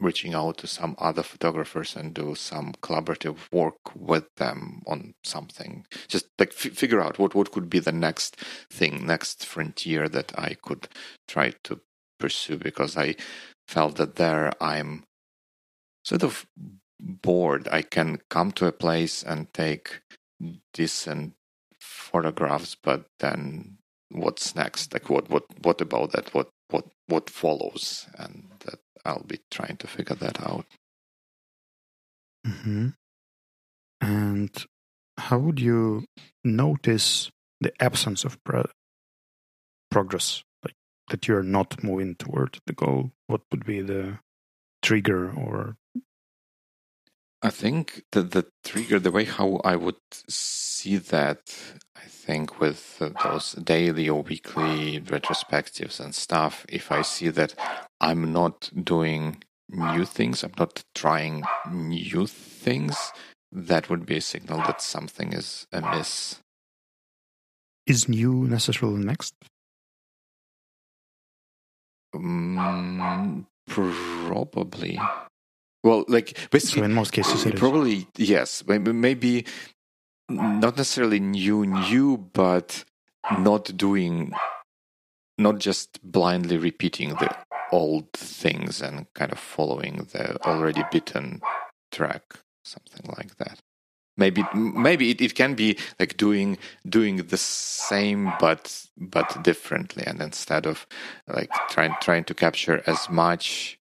[0.00, 5.86] reaching out to some other photographers and do some collaborative work with them on something.
[6.08, 8.36] Just like f- figure out what what could be the next
[8.70, 10.88] thing next frontier that i could
[11.28, 11.80] try to
[12.18, 13.14] pursue because i
[13.68, 15.04] felt that there i'm
[16.04, 16.46] sort of
[17.00, 17.68] bored.
[17.70, 20.00] I can come to a place and take
[20.72, 21.34] decent
[22.14, 23.78] photographs, but then
[24.10, 24.92] what's next?
[24.92, 26.32] Like what what what about that?
[26.32, 28.06] What what what follows?
[28.16, 30.66] And that I'll be trying to figure that out.
[32.46, 32.88] Mm-hmm.
[34.00, 34.64] And
[35.18, 36.04] how would you
[36.44, 38.70] notice the absence of pro-
[39.90, 40.74] progress, like
[41.10, 43.10] that you're not moving toward the goal?
[43.26, 44.18] What would be the
[44.82, 45.76] trigger or
[47.44, 51.54] I think that the trigger, the way how I would see that,
[51.94, 57.54] I think with those daily or weekly retrospectives and stuff, if I see that
[58.00, 63.12] I'm not doing new things, I'm not trying new things,
[63.52, 66.40] that would be a signal that something is amiss.
[67.86, 69.34] Is new necessarily next?
[72.14, 74.98] Um, probably.
[75.84, 78.28] Well, like basically, so in most cases, probably is.
[78.30, 78.64] yes.
[78.66, 79.44] Maybe
[80.30, 82.84] not necessarily new, new, but
[83.38, 84.32] not doing,
[85.36, 87.36] not just blindly repeating the
[87.70, 91.42] old things and kind of following the already bitten
[91.92, 92.22] track,
[92.64, 93.58] something like that.
[94.16, 96.56] Maybe, maybe it, it can be like doing
[96.88, 100.86] doing the same but but differently, and instead of
[101.26, 103.78] like trying trying to capture as much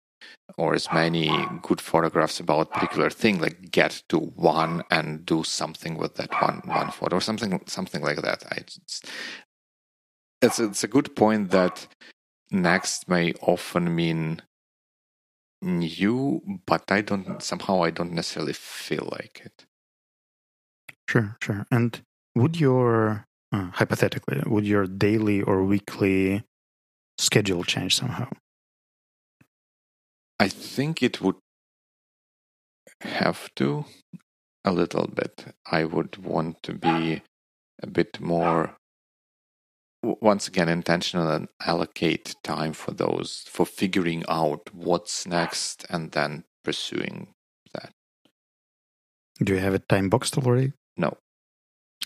[0.57, 1.31] or as many
[1.63, 6.63] good photographs about particular thing like get to one and do something with that one
[6.65, 8.45] one photo or something something like that.
[8.51, 9.07] I just,
[10.41, 11.87] it's it's a good point that
[12.51, 14.41] next may often mean
[15.61, 19.67] new but i don't somehow i don't necessarily feel like it.
[21.09, 21.67] Sure sure.
[21.71, 22.01] And
[22.35, 26.45] would your uh, hypothetically would your daily or weekly
[27.19, 28.29] schedule change somehow
[30.41, 31.37] I think it would
[33.01, 33.85] have to
[34.65, 35.55] a little bit.
[35.71, 37.23] I would want to be
[37.83, 38.77] a bit more,
[40.03, 46.45] once again, intentional and allocate time for those, for figuring out what's next and then
[46.65, 47.35] pursuing
[47.75, 47.91] that.
[49.43, 50.73] Do you have a time boxed already?
[50.97, 51.17] No.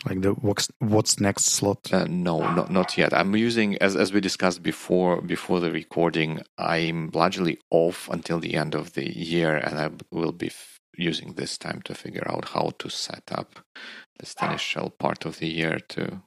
[0.06, 1.92] Like the what's what's next slot?
[1.92, 3.12] Uh, no, not not yet.
[3.14, 6.42] I'm using as as we discussed before before the recording.
[6.58, 11.34] I'm largely off until the end of the year, and I will be f- using
[11.34, 13.60] this time to figure out how to set up
[14.18, 16.22] this initial part of the year to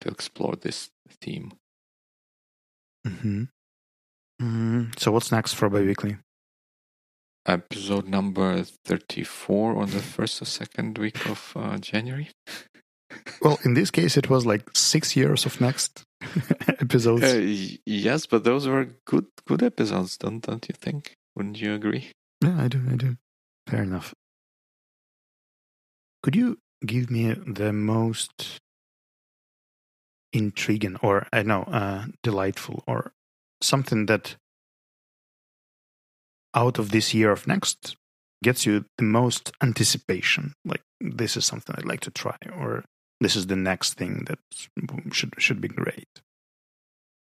[0.00, 1.52] to explore this theme.
[3.06, 3.44] Mm-hmm.
[4.40, 6.16] Mm, so what's next for Biweekly?
[7.46, 12.30] Episode number 34 on the first or second week of uh, January.
[13.42, 16.04] Well, in this case, it was like six years of next
[16.68, 17.24] episodes.
[17.24, 21.16] Uh, yes, but those were good good episodes, don't don't you think?
[21.34, 22.12] Wouldn't you agree?
[22.40, 22.80] Yeah, I do.
[22.88, 23.16] I do.
[23.66, 24.14] Fair enough.
[26.22, 28.60] Could you give me the most
[30.32, 33.12] intriguing or I know uh, delightful or
[33.60, 34.36] something that
[36.54, 37.96] out of this year of next
[38.42, 40.54] gets you the most anticipation?
[40.64, 42.84] Like this is something I'd like to try, or
[43.20, 44.38] this is the next thing that
[45.12, 46.08] should should be great.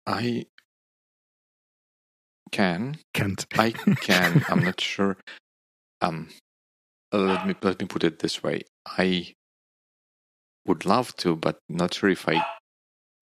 [0.06, 0.46] I
[2.52, 2.98] can.
[3.12, 3.46] Can't.
[3.58, 4.44] I can.
[4.48, 5.16] I'm not sure.
[6.00, 6.28] Um,
[7.12, 8.62] let me let me put it this way.
[8.86, 9.34] I
[10.66, 12.44] would love to, but not sure if I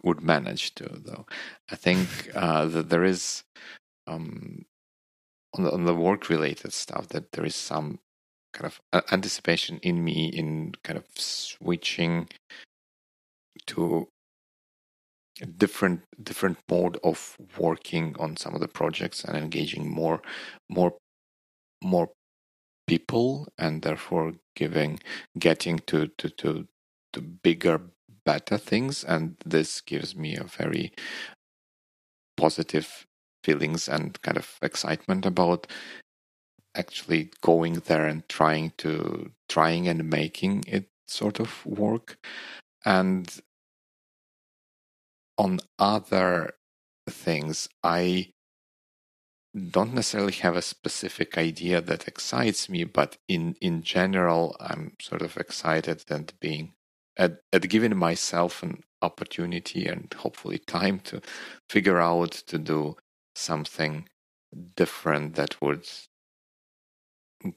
[0.02, 0.84] would manage to.
[0.84, 1.26] Though
[1.70, 3.44] I think uh, that there is
[4.06, 4.64] um,
[5.54, 8.00] on the, on the work related stuff that there is some
[8.52, 12.28] kind of uh, anticipation in me in kind of switching
[13.66, 14.08] to
[15.42, 20.22] a different different mode of working on some of the projects and engaging more
[20.68, 20.94] more
[21.82, 22.10] more
[22.86, 25.00] people and therefore giving
[25.38, 26.68] getting to to to,
[27.12, 27.80] to bigger
[28.24, 29.04] better things.
[29.04, 30.92] And this gives me a very
[32.36, 33.06] positive
[33.44, 35.66] feelings and kind of excitement about
[36.76, 42.16] actually going there and trying to trying and making it sort of work.
[42.84, 43.28] And
[45.38, 46.54] on other
[47.08, 48.28] things i
[49.70, 55.22] don't necessarily have a specific idea that excites me but in in general i'm sort
[55.22, 56.72] of excited and being
[57.16, 61.20] at, at giving myself an opportunity and hopefully time to
[61.68, 62.96] figure out to do
[63.34, 64.08] something
[64.76, 65.86] different that would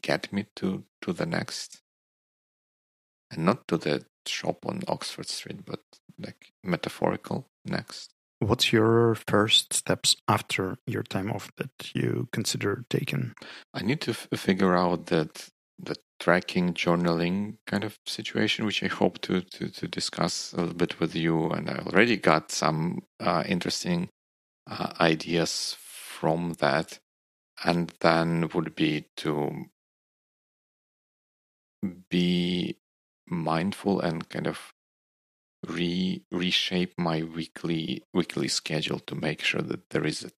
[0.01, 1.81] get me to to the next.
[3.31, 5.81] And not to the shop on oxford street but
[6.19, 8.11] like metaphorical next.
[8.39, 13.33] What's your first steps after your time off that you consider taking?
[13.73, 18.87] i need to f- figure out that the tracking journaling kind of situation which i
[18.87, 21.49] hope to, to to discuss a little bit with you.
[21.51, 24.09] And i already got some uh, interesting
[24.69, 26.99] uh, ideas from that
[27.65, 29.65] and then would be to
[32.10, 32.77] be
[33.27, 34.73] mindful and kind of
[35.67, 40.32] re reshape my weekly weekly schedule to make sure that there is a,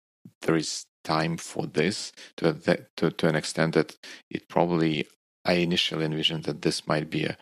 [0.43, 2.55] there is time for this to,
[2.97, 3.97] to to an extent that
[4.31, 5.07] it probably
[5.45, 7.39] I initially envisioned that this might be a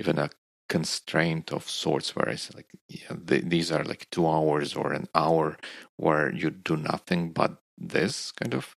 [0.00, 0.30] even a
[0.70, 5.08] constraint of sorts where it's like yeah, th- these are like two hours or an
[5.14, 5.58] hour
[5.98, 8.76] where you do nothing but this kind of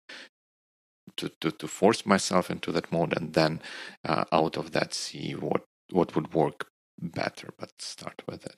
[1.18, 3.60] to, to, to force myself into that mode and then
[4.06, 6.68] uh, out of that see what what would work
[7.00, 8.56] better but start with it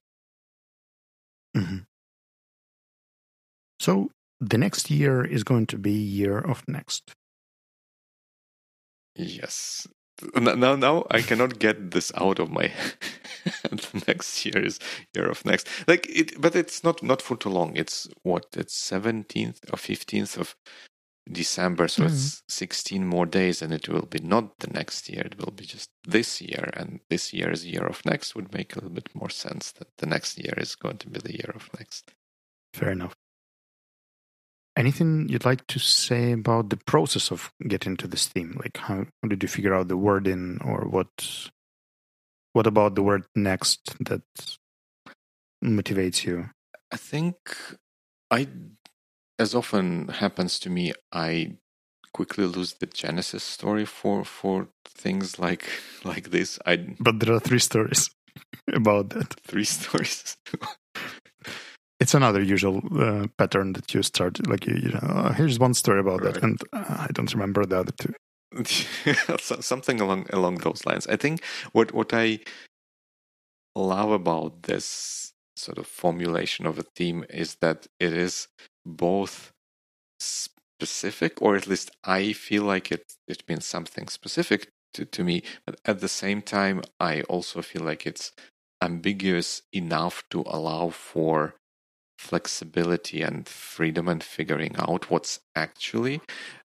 [1.56, 1.78] Mm-hmm.
[3.80, 7.12] So the next year is going to be year of next.
[9.16, 9.86] yes
[10.36, 12.66] now now i cannot get this out of my
[13.62, 14.78] head next year is
[15.14, 18.76] year of next like it but it's not not for too long it's what it's
[18.90, 20.56] 17th or 15th of
[21.30, 22.12] december so Mm-hmm.
[22.12, 25.64] it's 16 more days and it will be not the next year it will be
[25.64, 29.30] just this year and this year's year of next would make a little bit more
[29.30, 32.12] sense that the next year is going to be the year of next
[32.74, 33.14] Fair enough.
[34.76, 38.58] Anything you'd like to say about the process of getting to this theme?
[38.60, 41.50] Like, how, how did you figure out the wording, or what?
[42.54, 44.22] What about the word next that
[45.62, 46.50] motivates you?
[46.92, 47.36] I think
[48.30, 48.48] I,
[49.38, 51.56] as often happens to me, I
[52.12, 55.68] quickly lose the genesis story for for things like
[56.04, 56.58] like this.
[56.66, 58.10] I But there are three stories
[58.72, 59.34] about that.
[59.46, 60.36] three stories.
[62.04, 65.00] It's another usual uh, pattern that you start like you, you know.
[65.02, 68.12] "Oh, here's one story about that, and uh, I don't remember the other two.
[69.62, 71.06] Something along along those lines.
[71.06, 71.42] I think
[71.72, 72.40] what what I
[73.74, 78.48] love about this sort of formulation of a theme is that it is
[78.84, 79.50] both
[80.20, 85.42] specific, or at least I feel like it it means something specific to, to me,
[85.64, 88.30] but at the same time, I also feel like it's
[88.82, 91.54] ambiguous enough to allow for
[92.18, 96.20] flexibility and freedom and figuring out what's actually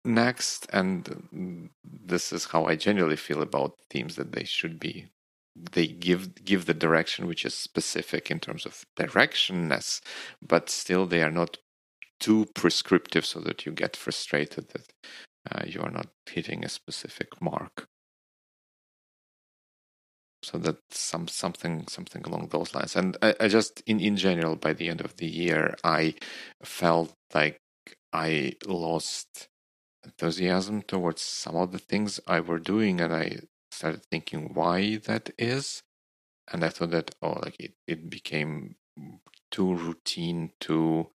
[0.05, 0.67] next.
[0.71, 5.07] And this is how I generally feel about themes that they should be.
[5.55, 10.01] They give give the direction which is specific in terms of directionness,
[10.41, 11.57] but still they are not
[12.19, 14.93] too prescriptive so that you get frustrated that
[15.51, 17.87] uh, you are not hitting a specific mark
[20.47, 22.95] so that some something something along those lines.
[22.95, 26.13] And I, I, just in in general by the end of the year i
[26.63, 27.59] felt like
[28.13, 29.49] i lost
[30.05, 33.39] enthusiasm towards some of the things i were doing and i
[33.71, 35.83] started thinking why that is.
[36.51, 38.75] And i thought that oh like it, it became
[39.51, 41.07] too routine too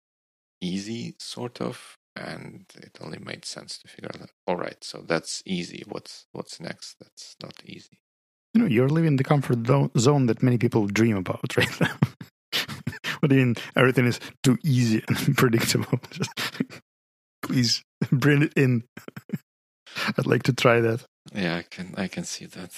[0.59, 5.41] easy sort of and it only made sense to figure out all right so that's
[5.45, 5.83] easy.
[5.87, 6.97] What's what's next?
[6.99, 8.01] That's not easy
[8.53, 9.59] you know, you're living the comfort
[9.97, 11.97] zone that many people dream about right now.
[13.19, 15.99] what do you mean everything is too easy and predictable?
[16.11, 16.31] Just,
[17.41, 18.83] please bring it in.
[20.17, 21.03] I'd like to try that.
[21.33, 21.93] Yeah, I can.
[21.97, 22.71] I can see that.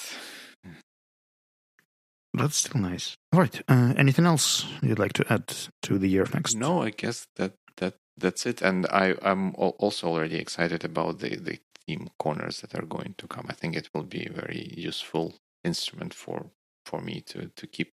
[2.35, 3.15] That's still nice.
[3.31, 3.61] All right.
[3.67, 5.53] Uh, anything else you'd like to add
[5.83, 6.55] to the year of next?
[6.55, 8.61] No, I guess that that that's it.
[8.61, 13.27] And I I'm also already excited about the the theme corners that are going to
[13.27, 13.45] come.
[13.49, 16.51] I think it will be very useful instrument for
[16.85, 17.93] for me to to keep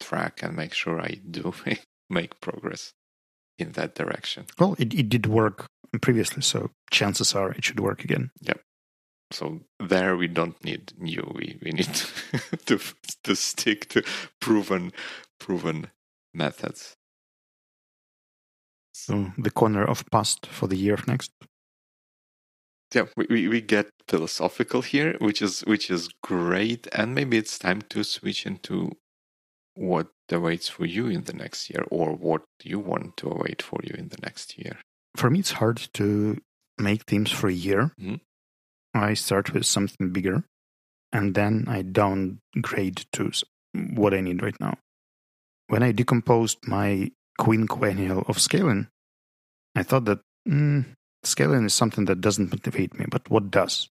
[0.00, 1.54] track and make sure I do
[2.10, 2.92] make progress
[3.58, 4.46] in that direction.
[4.58, 5.66] Well, it, it did work
[6.00, 8.30] previously, so chances are it should work again.
[8.40, 8.60] Yep.
[9.30, 11.32] So there we don't need new.
[11.34, 11.94] We we need
[12.66, 12.80] to
[13.24, 14.02] to stick to
[14.40, 14.92] proven
[15.38, 15.88] proven
[16.32, 16.96] methods.
[18.92, 21.32] So the corner of past for the year next
[22.92, 27.82] yeah, we, we get philosophical here, which is which is great, and maybe it's time
[27.90, 28.92] to switch into
[29.74, 33.80] what awaits for you in the next year, or what you want to await for
[33.82, 34.78] you in the next year.
[35.16, 36.38] For me, it's hard to
[36.78, 37.92] make themes for a year.
[38.00, 38.16] Mm-hmm.
[38.94, 40.44] I start with something bigger,
[41.12, 43.32] and then I downgrade to
[43.72, 44.78] what I need right now.
[45.66, 47.10] When I decomposed my
[47.40, 48.88] quinquennial of scaling,
[49.74, 50.84] I thought that mm,
[51.26, 53.88] Scaling is something that doesn't motivate me, but what does?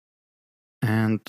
[0.82, 1.20] And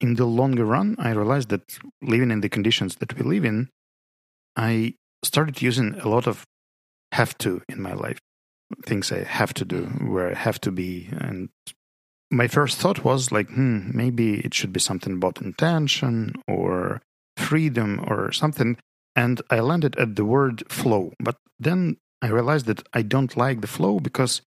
[0.00, 3.68] in the longer run, I realized that living in the conditions that we live in,
[4.56, 4.94] I
[5.24, 6.44] started using a lot of
[7.12, 8.18] have to in my life.
[8.86, 11.08] Things I have to do, where I have to be.
[11.18, 11.50] And
[12.30, 17.02] my first thought was like, hmm, maybe it should be something about intention or
[17.36, 18.78] freedom or something.
[19.16, 21.12] And I landed at the word flow.
[21.18, 24.42] But then I realized that I don't like the flow because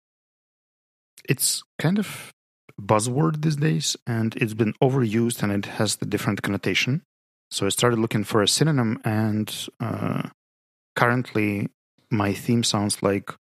[1.28, 2.32] it's kind of
[2.80, 7.02] buzzword these days and it's been overused and it has the different connotation.
[7.50, 10.28] So I started looking for a synonym and uh,
[10.96, 11.68] currently
[12.10, 13.32] my theme sounds like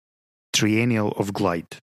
[0.54, 1.78] triennial of glide.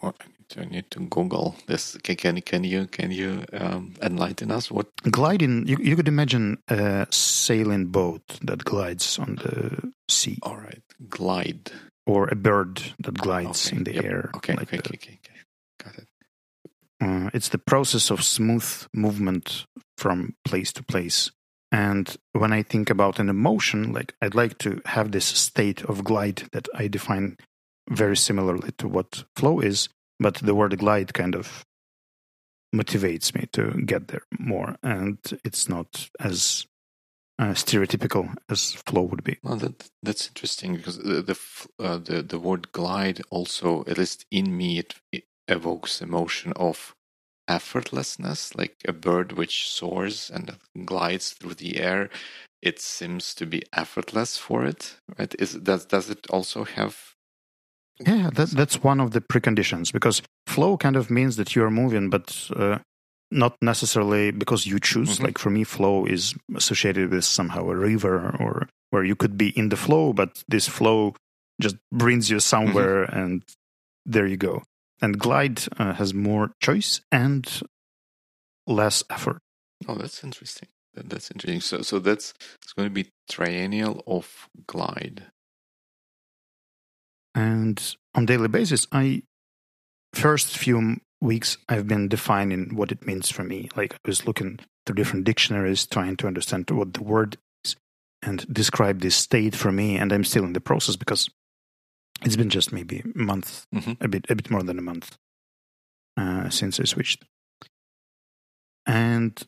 [0.00, 0.14] Well,
[0.56, 1.96] I need to Google this.
[2.02, 4.70] Can can, can you can you um, enlighten us?
[4.70, 5.66] What gliding?
[5.66, 10.38] You, you could imagine a sailing boat that glides on the sea.
[10.42, 11.70] All right, glide
[12.10, 13.76] or a bird that glides okay.
[13.76, 14.04] in the yep.
[14.04, 14.30] air.
[14.36, 15.18] Okay, like okay, okay, okay,
[15.82, 16.08] got it.
[17.00, 21.30] Uh, it's the process of smooth movement from place to place.
[21.72, 26.02] And when I think about an emotion, like I'd like to have this state of
[26.02, 27.36] glide that I define
[27.88, 29.88] very similarly to what flow is,
[30.18, 31.64] but the word glide kind of
[32.74, 34.76] motivates me to get there more.
[34.82, 36.66] And it's not as
[37.40, 39.38] uh, stereotypical as flow would be.
[39.42, 41.38] Well, that that's interesting because the the,
[41.78, 46.94] uh, the the word glide also, at least in me, it, it evokes emotion of
[47.48, 52.10] effortlessness, like a bird which soars and glides through the air.
[52.62, 55.34] It seems to be effortless for it, right?
[55.38, 57.14] Is does does it also have?
[58.06, 62.08] Yeah, that, that's one of the preconditions because flow kind of means that you're moving,
[62.08, 62.78] but uh,
[63.30, 65.16] not necessarily because you choose.
[65.16, 65.24] Mm-hmm.
[65.24, 69.50] Like for me, flow is associated with somehow a river or where you could be
[69.50, 71.14] in the flow, but this flow
[71.60, 73.18] just brings you somewhere mm-hmm.
[73.18, 73.44] and
[74.04, 74.62] there you go.
[75.02, 77.48] And glide uh, has more choice and
[78.66, 79.38] less effort.
[79.88, 80.68] Oh, that's interesting.
[80.94, 81.60] That's interesting.
[81.60, 85.26] So, so that's it's going to be triennial of glide.
[87.34, 89.22] And on daily basis, I
[90.12, 93.68] first few weeks I've been defining what it means for me.
[93.76, 97.76] Like I was looking through different dictionaries, trying to understand what the word is
[98.22, 99.96] and describe this state for me.
[99.96, 101.28] And I'm still in the process because
[102.22, 103.92] it's been just maybe a month, mm-hmm.
[104.00, 105.16] a bit, a bit more than a month
[106.16, 107.24] uh, since I switched.
[108.86, 109.40] And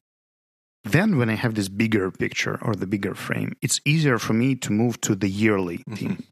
[0.85, 4.55] then when I have this bigger picture or the bigger frame, it's easier for me
[4.57, 5.95] to move to the yearly Mm-hmm.
[5.95, 6.25] theme.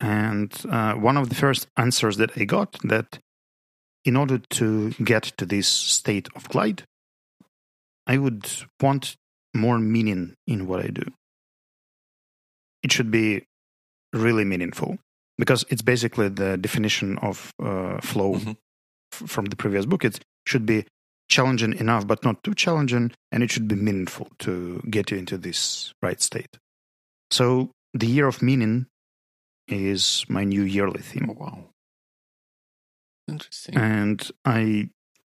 [0.00, 3.18] And uh, one of the first answers that I got that
[4.08, 6.82] in order to get to this state of glide,
[8.06, 8.48] I would
[8.80, 9.16] want
[9.54, 11.04] more meaning in what I do.
[12.82, 13.44] It should be
[14.12, 14.98] really meaningful
[15.36, 18.56] because it's basically the definition of uh, flow Mhm.
[19.12, 20.04] f- from the previous book.
[20.04, 20.86] It should be
[21.28, 25.36] challenging enough, but not too challenging, and it should be meaningful to get you into
[25.36, 26.56] this right state.
[27.30, 28.86] So, the year of meaning
[29.66, 31.58] is my new yearly theme Oh, wow.
[33.28, 33.76] Interesting.
[33.76, 34.90] and I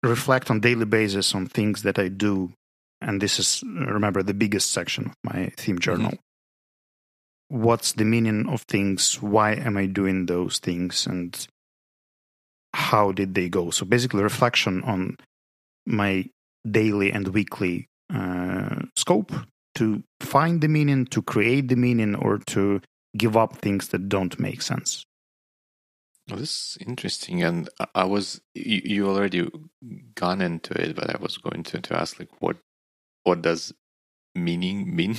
[0.03, 2.53] reflect on daily basis on things that I do,
[3.01, 6.13] and this is remember the biggest section of my theme journal.
[7.49, 9.21] What's the meaning of things?
[9.21, 11.07] Why am I doing those things?
[11.07, 11.47] And
[12.73, 13.71] how did they go?
[13.71, 15.17] So basically, reflection on
[15.85, 16.29] my
[16.69, 19.31] daily and weekly uh, scope
[19.75, 22.81] to find the meaning, to create the meaning, or to
[23.17, 25.05] give up things that don't make sense.
[26.29, 29.49] Well, this is interesting, and I- was you, you already
[30.15, 32.57] gone into it, but I was going to, to ask like what
[33.23, 33.73] what does
[34.35, 35.15] meaning mean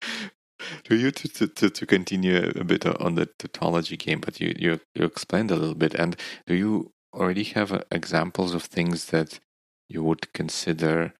[0.84, 4.54] to you to, to, to, to continue a bit on the tautology game, but you,
[4.58, 6.16] you you explained a little bit, and
[6.46, 9.40] do you already have uh, examples of things that
[9.88, 11.14] you would consider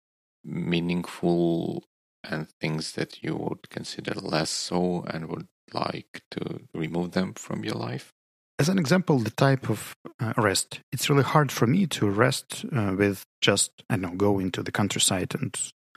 [0.45, 1.85] meaningful
[2.25, 7.65] and things that you would consider less so and would like to remove them from
[7.65, 8.13] your life?
[8.59, 10.81] As an example, the type of uh, rest.
[10.93, 14.63] It's really hard for me to rest uh, with just, I don't know, go into
[14.63, 15.57] the countryside and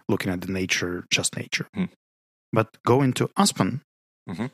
[0.10, 1.68] looking at the nature, just nature.
[1.74, 1.86] Hmm.
[2.52, 3.82] But going to Aspen
[4.30, 4.50] Mhm.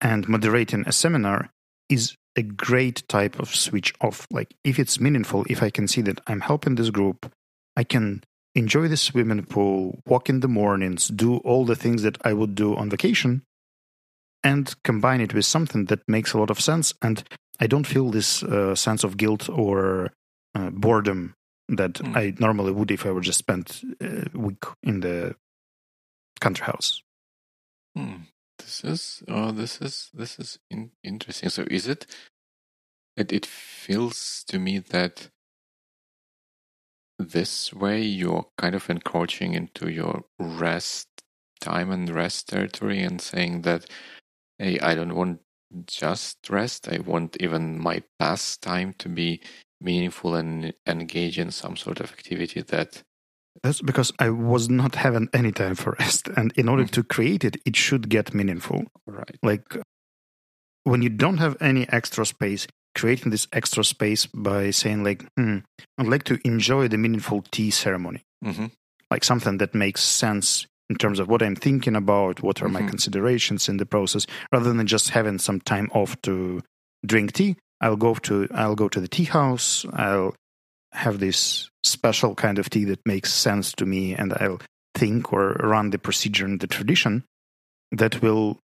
[0.00, 1.50] and moderating a seminar
[1.88, 4.26] is a great type of switch off.
[4.30, 7.30] Like, if it's meaningful, if I can see that I'm helping this group,
[7.76, 8.24] I can
[8.54, 12.54] enjoy the swimming pool, walk in the mornings, do all the things that I would
[12.54, 13.42] do on vacation,
[14.42, 16.94] and combine it with something that makes a lot of sense.
[17.02, 17.22] And
[17.62, 20.12] I don't feel this uh, sense of guilt or
[20.56, 21.36] uh, boredom
[21.68, 22.16] that Hmm.
[22.16, 25.36] I normally would if I were just spent a week in the
[26.40, 27.02] country house.
[27.96, 28.24] Hmm.
[28.58, 31.50] This is oh, this is this is in, interesting.
[31.50, 32.06] So is it?
[33.16, 35.30] It it feels to me that
[37.18, 41.08] this way you're kind of encroaching into your rest
[41.60, 43.86] time and rest territory and saying that,
[44.58, 45.40] hey, I don't want
[45.86, 46.88] just rest.
[46.88, 49.40] I want even my pastime to be
[49.80, 53.02] meaningful and engage in some sort of activity that
[53.62, 56.28] That's because I was not having any time for rest.
[56.36, 58.84] And in order to create it, it should get meaningful.
[59.06, 59.36] right.
[59.42, 59.76] Like
[60.84, 65.58] when you don't have any extra space, creating this extra space by saying, like, hmm,
[65.98, 68.22] I'd like to enjoy the meaningful tea ceremony.
[68.42, 68.66] hmm
[69.12, 72.82] like something that makes sense in terms of what I'm thinking about, what are my
[72.82, 72.90] Mhm.
[72.94, 76.60] considerations in the process, rather than just having some time off to
[77.12, 77.56] drink tea.
[77.80, 79.86] I'll go to I'll go to the tea house.
[79.92, 80.34] I'll
[80.92, 84.60] have this special kind of tea that makes sense to me, and I'll
[84.94, 87.24] think or run the procedure and the tradition
[87.90, 88.58] that will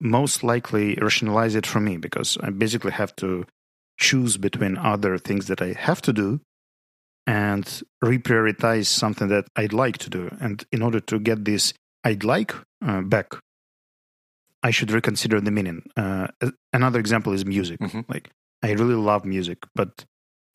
[0.00, 3.44] most likely rationalize it for me because I basically have to
[3.98, 6.40] choose between other things that I have to do
[7.26, 10.30] and reprioritize something that I'd like to do.
[10.40, 11.72] And in order to get this
[12.04, 12.54] I'd like
[12.84, 13.32] uh, back,
[14.62, 15.82] I should reconsider the meaning.
[15.96, 16.28] Uh,
[16.72, 17.80] another example is music.
[17.80, 18.04] Mhm.
[18.08, 18.30] Like,
[18.62, 20.04] I really love music, but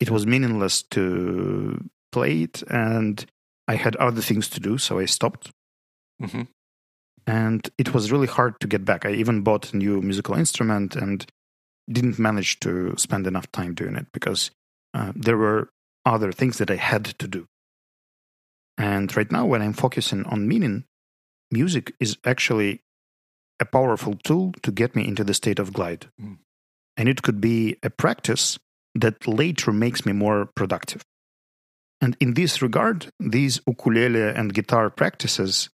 [0.00, 3.24] it was meaningless to play it, and
[3.68, 5.50] I had other things to do, so I stopped.
[6.20, 6.42] hmm
[7.26, 9.04] And it was really hard to get back.
[9.06, 11.24] I even bought a new musical instrument and
[11.90, 14.50] didn't manage to spend enough time doing it because
[14.94, 15.68] uh, there were
[16.04, 17.46] other things that I had to do.
[18.78, 20.84] And right now, when I'm focusing on meaning,
[21.50, 22.82] music is actually
[23.60, 26.08] a powerful tool to get me into the state of glide.
[26.20, 26.38] Mm.
[26.96, 28.58] And it could be a practice
[28.94, 31.02] that later makes me more productive.
[32.00, 35.70] And in this regard, these ukulele and guitar practices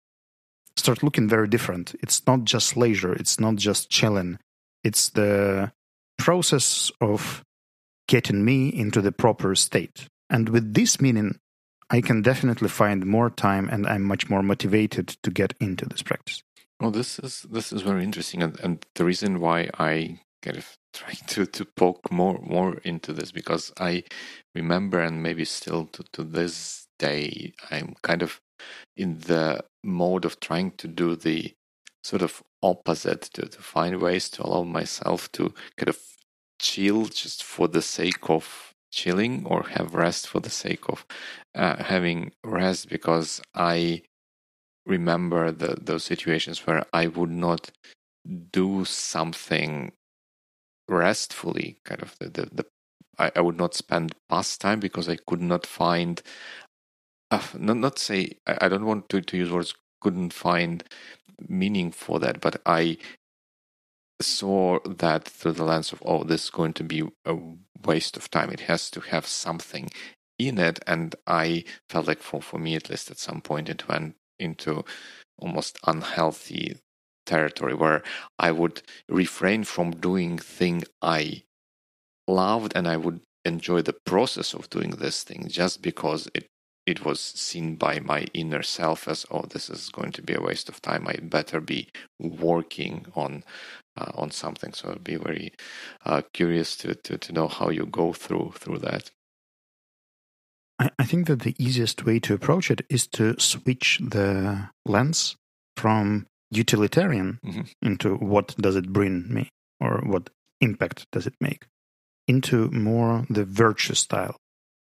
[0.78, 1.96] start looking very different.
[2.02, 4.40] It's not just leisure, it's not just chilling,
[4.84, 5.72] it's the
[6.18, 7.44] process of
[8.08, 10.08] getting me into the proper state.
[10.34, 11.40] And with this meaning,
[11.92, 16.02] I can definitely find more time and I'm much more motivated to get into this
[16.02, 16.42] practice.
[16.82, 20.76] Well, this is this is very interesting, and, and the reason why I kind of
[20.94, 24.04] try to, to poke more more into this because I
[24.56, 28.42] remember, and maybe still to, to this day, I'm kind of
[28.98, 31.54] in the mode of trying to do the
[32.04, 36.00] sort of opposite to, to find ways to allow myself to kind of
[36.60, 41.06] chill just for the sake of chilling or have rest for the sake of
[41.56, 44.04] uh, having rest because I
[44.86, 47.72] remember the, those situations where I would not
[48.52, 49.94] do something
[50.88, 52.66] restfully, kind of the, the, the
[53.18, 56.22] I, I would not spend pastime because I could not find,
[57.32, 60.84] uh, not, not say, I, I don't want to, to use words, couldn't find
[61.48, 62.98] meaning for that, but I
[64.22, 67.38] saw that through the lens of, oh, this is going to be a
[67.86, 68.50] waste of time.
[68.50, 69.90] It has to have something
[70.40, 70.80] in it.
[70.88, 74.84] And I felt like, for, for me at least, at some point, it went into
[75.38, 76.78] almost unhealthy
[77.26, 78.04] territory where
[78.40, 81.44] I would refrain from doing thing I
[82.28, 86.48] loved and I would enjoy the process of doing this thing just because it
[86.86, 90.42] it was seen by my inner self as oh this is going to be a
[90.42, 91.88] waste of time i better be
[92.20, 93.44] working on
[93.98, 95.54] on something so i'd be very
[96.06, 99.12] uh, curious to, to to know how you go through through that
[100.80, 105.36] I, I think that the easiest way to approach it is to switch the lens
[105.78, 107.62] from utilitarian mm-hmm.
[107.82, 110.30] into what does it bring me or what
[110.62, 111.66] impact does it make
[112.28, 114.38] into more the virtue style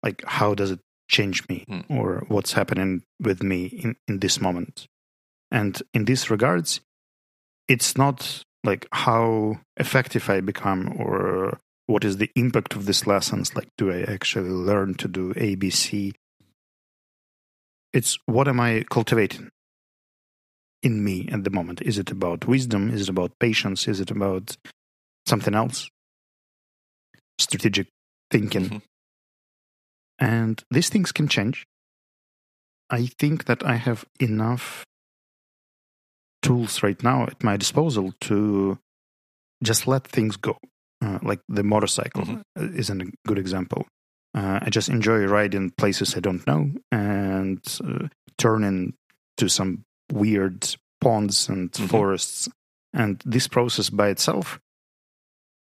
[0.04, 1.84] like how does it change me mm.
[1.90, 4.88] or what's happening with me in, in this moment
[5.52, 6.82] and in these regards
[7.68, 11.58] it's not like how effective i become or
[11.88, 13.56] what is the impact of these lessons?
[13.56, 16.14] Like do i actually learn to do abc
[17.94, 19.50] it's what am i cultivating
[20.82, 21.82] in me at the moment?
[21.82, 22.90] Is it about wisdom?
[22.90, 23.88] Is it about patience?
[23.88, 24.56] Is it about
[25.28, 25.90] something else?
[27.38, 27.88] Strategic
[28.32, 28.66] thinking.
[28.66, 28.78] Mm-hmm.
[30.20, 31.66] and these things can change.
[32.90, 34.84] I think that i have enough
[36.42, 38.78] tools right now at my disposal to
[39.64, 40.58] just let things go
[41.02, 42.78] uh, like the motorcycle mm-hmm.
[42.78, 43.86] isn't a good example.
[44.36, 48.94] Uh, I just enjoy riding places I don't know and uh, turning
[49.38, 51.88] to some weird ponds and mm-hmm.
[51.88, 52.50] forests.
[52.94, 54.60] And this process by itself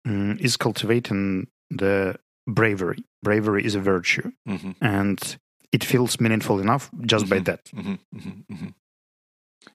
[0.05, 2.17] um, is cultivating the
[2.47, 3.03] bravery.
[3.23, 4.31] Bravery is a virtue.
[4.47, 4.71] Mm-hmm.
[4.81, 5.37] And
[5.71, 7.43] it feels meaningful enough just by mm-hmm.
[7.43, 7.69] that.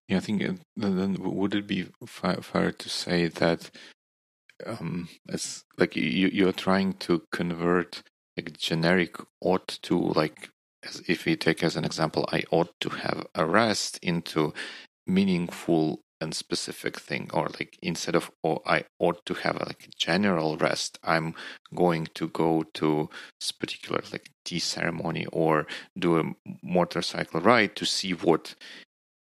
[0.09, 0.43] Yeah, I think
[0.76, 3.70] then would it be fair to say that
[4.66, 8.03] um, it's like you you're trying to convert
[8.37, 10.51] like generic ought to like
[10.85, 14.53] as if we take as an example i ought to have a rest into
[15.07, 19.89] meaningful and specific thing or like instead of oh i ought to have a, like
[19.97, 21.35] general rest i'm
[21.74, 23.09] going to go to
[23.41, 25.66] this particular like tea ceremony or
[25.99, 26.24] do a
[26.62, 28.55] motorcycle ride to see what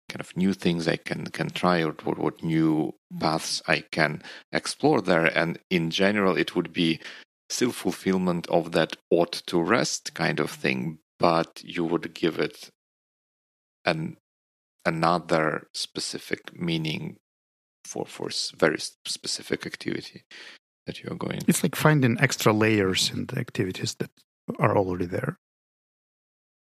[0.10, 4.22] kind of new things I can can try or what, what new paths I can
[4.52, 5.26] explore there.
[5.26, 7.00] And in general, it would be
[7.50, 12.70] still fulfillment of that ought to rest kind of thing, but you would give it
[13.86, 14.18] an
[14.86, 17.18] another specific meaning
[17.86, 20.24] for for very specific activity
[20.86, 21.42] that you're going.
[21.48, 24.12] It's like finding extra layers in the activities that
[24.58, 25.38] are already there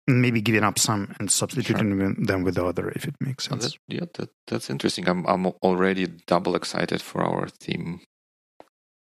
[0.09, 2.13] maybe giving up some and substituting sure.
[2.17, 3.65] them with the other if it makes sense.
[3.65, 5.07] that, yeah, that, that's interesting.
[5.07, 8.01] I'm I'm already double excited for our theme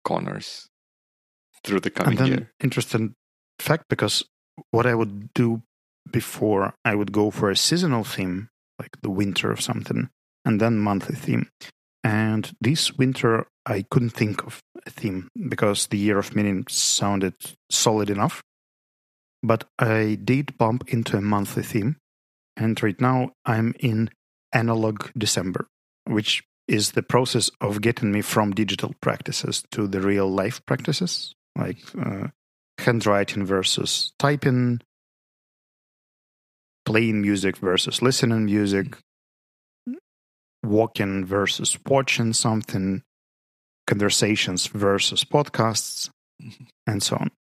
[0.03, 0.67] corners
[1.63, 2.51] through the coming and then, year.
[2.63, 3.15] Interesting
[3.59, 4.23] fact because
[4.71, 5.61] what I would do
[6.11, 10.09] before I would go for a seasonal theme like the winter of something
[10.43, 11.49] and then monthly theme.
[12.03, 17.35] And this winter I couldn't think of a theme because the year of meaning sounded
[17.69, 18.41] solid enough
[19.43, 21.97] but I did bump into a monthly theme.
[22.57, 24.09] And right now I'm in
[24.53, 25.67] analog December,
[26.05, 31.33] which is the process of getting me from digital practices to the real life practices,
[31.57, 32.27] like uh,
[32.77, 34.81] handwriting versus typing,
[36.85, 38.97] playing music versus listening music,
[40.63, 43.01] walking versus watching something,
[43.87, 46.09] conversations versus podcasts,
[46.41, 46.63] mm-hmm.
[46.87, 47.31] and so on.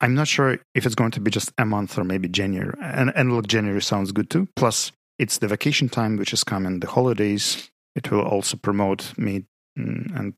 [0.00, 2.76] I'm not sure if it's going to be just a month or maybe January.
[2.82, 4.48] And analog January sounds good too.
[4.56, 7.70] Plus, it's the vacation time which is coming, the holidays.
[7.94, 9.46] It will also promote me
[9.78, 10.34] mm, and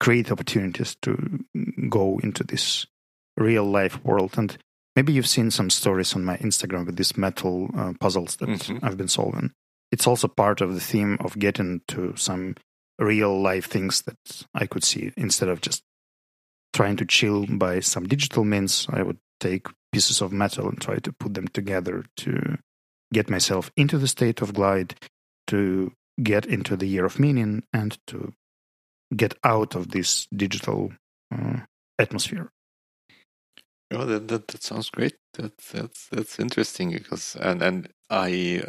[0.00, 1.44] create opportunities to
[1.88, 2.86] go into this
[3.38, 4.34] real life world.
[4.36, 4.56] And
[4.94, 8.84] maybe you've seen some stories on my Instagram with these metal uh, puzzles that mm-hmm.
[8.84, 9.52] I've been solving.
[9.90, 12.56] It's also part of the theme of getting to some
[12.98, 15.82] real life things that I could see instead of just
[16.74, 20.96] trying to chill by some digital means, I would take pieces of metal and try
[20.96, 22.58] to put them together to
[23.12, 24.96] get myself into the state of glide,
[25.46, 28.34] to get into the year of meaning, and to
[29.16, 30.92] get out of this digital
[31.32, 31.60] uh,
[31.98, 32.50] atmosphere.
[33.90, 35.14] Oh, that, that that sounds great.
[35.34, 38.64] That's that's that's interesting because and and I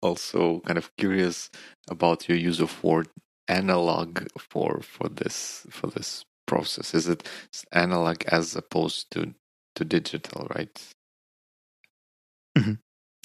[0.00, 1.50] also kind of curious
[1.88, 3.08] about your use of word
[3.48, 6.94] analog for for this for this process.
[6.94, 7.20] Is it
[7.72, 9.34] analog as opposed to
[9.76, 10.76] to digital, right?
[12.58, 12.74] Mm-hmm.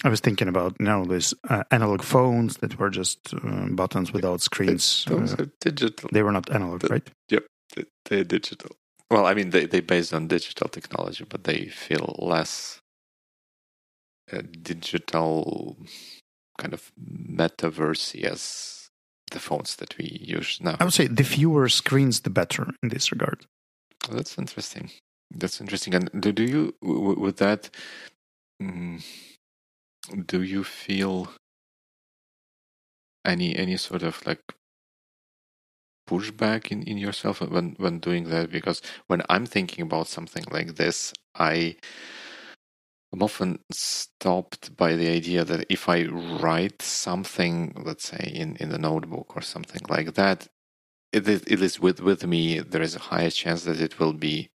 [0.04, 4.14] I was thinking about you know these uh, analog phones that were just uh, buttons
[4.14, 5.06] without screens.
[5.08, 6.10] Those uh, are digital.
[6.14, 7.10] They were not analog, the, right?
[7.30, 7.44] Yep,
[8.06, 8.72] they're digital.
[9.10, 12.80] Well, I mean, they they based on digital technology, but they feel less
[14.32, 15.78] uh, digital,
[16.60, 16.92] kind of
[17.42, 18.75] metaverse as
[19.32, 20.78] the phones that we use now.
[20.80, 23.46] I would say the fewer screens, the better in this regard.
[24.12, 24.92] that's interesting.
[25.34, 25.96] That's interesting.
[25.96, 27.70] And do, do you with that?
[28.62, 29.04] Um,
[30.26, 31.30] do you feel
[33.26, 34.42] any any sort of like
[36.08, 40.76] pushback in, in yourself when when doing that because when i'm thinking about something like
[40.76, 41.76] this i
[43.16, 48.70] i'm often stopped by the idea that if i write something let's say in in
[48.70, 50.48] the notebook or something like that
[51.14, 54.14] it is, it is with with me there is a higher chance that it will
[54.14, 54.50] be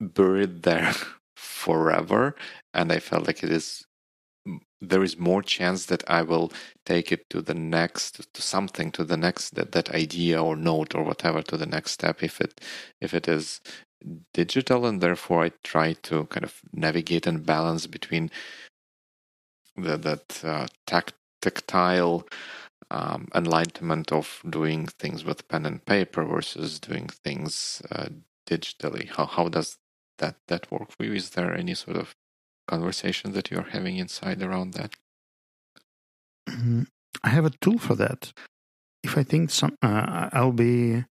[0.00, 0.94] buried there
[1.36, 2.36] forever.
[2.74, 3.84] And i felt like it is
[4.80, 6.52] there is more chance that I will
[6.84, 10.94] take it to the next to something to the next that, that idea or note
[10.94, 12.60] or whatever to the next step if it
[13.00, 13.60] if it is
[14.32, 18.30] digital and therefore I try to kind of navigate and balance between
[19.76, 22.26] the, that uh, tact, tactile
[22.90, 28.08] um, enlightenment of doing things with pen and paper versus doing things uh,
[28.48, 29.10] digitally.
[29.10, 29.78] How how does
[30.18, 31.14] that that work for you?
[31.14, 32.14] Is there any sort of
[32.68, 34.94] conversation that you're having inside around that?
[36.48, 36.82] Mm-hmm.
[37.24, 38.32] I have a tool for that.
[39.02, 41.04] If I think some, uh, I'll be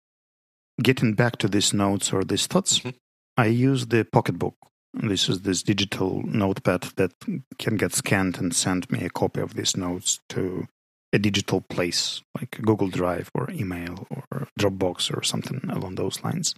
[0.82, 2.80] getting back to these notes or these thoughts.
[2.80, 2.90] Mm-hmm.
[3.38, 4.54] I use the Rocketbook.
[4.94, 7.14] This is this digital notepad that
[7.58, 10.68] can get scanned and send me a copy of these notes to
[11.12, 16.56] a digital place like Google Drive or email or Dropbox or something along those lines.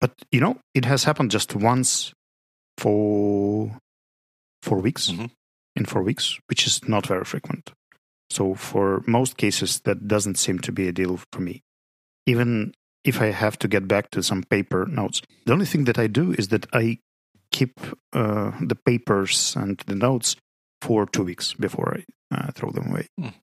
[0.00, 2.12] But you know, it has happened just once
[2.78, 3.78] for
[4.62, 5.26] four weeks mm-hmm.
[5.76, 7.72] in four weeks, which is not very frequent.
[8.30, 11.62] So for most cases, that doesn't seem to be a deal for me.
[12.26, 12.72] Even
[13.04, 16.06] if I have to get back to some paper notes, the only thing that I
[16.06, 16.98] do is that I
[17.50, 17.80] keep
[18.12, 20.36] uh, the papers and the notes
[20.80, 23.06] for two weeks before I uh, throw them away.
[23.18, 23.34] Mm.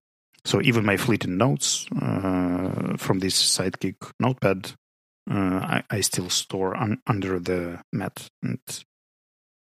[0.45, 4.73] So even my fleeting notes uh, from this Sidekick notepad,
[5.29, 8.59] uh, I, I, still store un- under the mat, and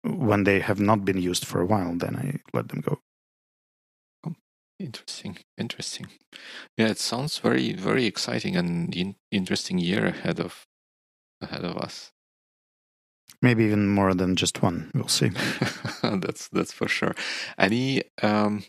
[0.02, 3.00] when they have not been used for a while, then I let them go.
[4.78, 6.08] Interesting, interesting.
[6.76, 10.66] Yeah, it sounds very, very exciting and in- interesting year ahead of
[11.40, 12.12] ahead of us.
[13.40, 14.90] Maybe even more than just one.
[14.94, 15.28] We'll see.
[16.02, 17.14] that's that's for sure.
[17.56, 18.64] Any um,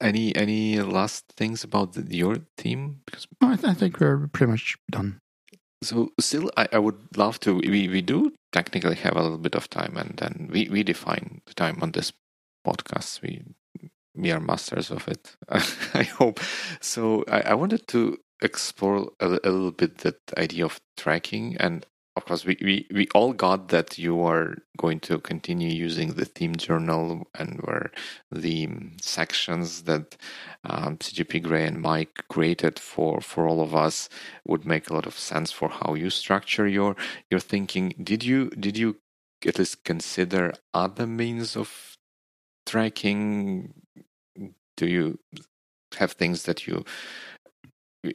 [0.00, 3.00] any any last things about the, your team?
[3.04, 5.20] Because I, th- I think we're pretty much done.
[5.82, 7.54] So still, I, I would love to.
[7.56, 11.42] We we do technically have a little bit of time, and then we we define
[11.46, 12.12] the time on this
[12.66, 13.20] podcast.
[13.20, 13.42] We
[14.14, 15.36] we are masters of it.
[15.48, 16.40] I hope.
[16.80, 21.86] So I, I wanted to explore a, a little bit that idea of tracking and
[22.14, 26.26] of course, we, we, we all got that you are going to continue using the
[26.26, 27.90] theme journal and where
[28.30, 28.68] the
[29.00, 30.16] sections that
[30.64, 34.10] um, CGP Grey and Myke created for, for all of us
[34.46, 36.96] would make a lot of sense for how you structure your
[37.30, 37.94] your thinking.
[38.02, 38.98] Did you did you
[39.46, 41.91] at least consider other means of
[42.66, 43.74] tracking?
[44.76, 45.18] Do you
[45.98, 46.84] have things that you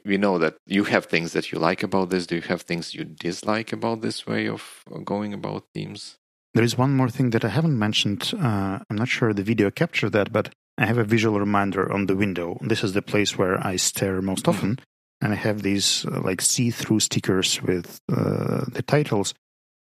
[0.06, 2.28] we know that you have things that you like about this.
[2.28, 6.18] Do you have things you dislike about this way of going about themes?
[6.54, 8.34] There is one more thing that I haven't mentioned.
[8.34, 12.08] Uh, I'm not sure the video captured that, but I have a visual reminder on
[12.08, 12.58] the window.
[12.62, 14.58] This is the place where I stare most mm-hmm.
[14.58, 14.80] often.
[15.22, 19.34] And I have these uh, like see through stickers with uh, the titles.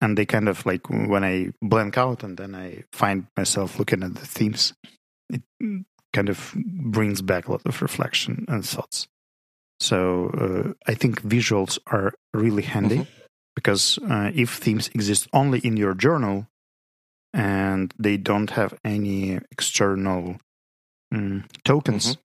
[0.01, 4.03] And they kind of like when I blank out and then I find myself looking
[4.03, 4.73] at the themes,
[5.29, 5.43] it
[6.11, 9.07] kind of brings back a lot of reflection and thoughts.
[9.79, 13.25] So uh, I think visuals are really handy mm-hmm.
[13.55, 16.47] because uh, if themes exist only in your journal
[17.33, 20.37] and they don't have any external
[21.13, 22.21] um, tokens, mm-hmm.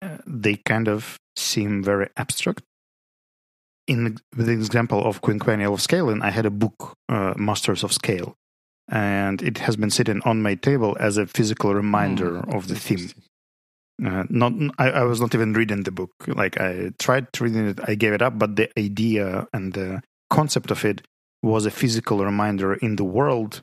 [0.00, 2.62] Uh, they kind of seem very abstract.
[3.86, 8.34] In the example of Quinquennial of Scaling, I had a book, uh, Masters of Scale,
[8.88, 12.76] and it has been sitting on my table as a physical reminder mm, of the
[12.76, 13.10] theme.
[14.04, 16.10] Uh, not I, I, was not even reading the book.
[16.26, 18.38] Like I tried reading it, I gave it up.
[18.38, 21.02] But the idea and the concept of it
[21.42, 23.62] was a physical reminder in the world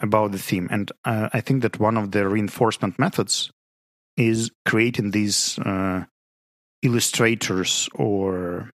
[0.00, 0.68] about the theme.
[0.70, 3.50] And uh, I think that one of the reinforcement methods
[4.16, 6.04] is creating these uh,
[6.82, 8.70] illustrators or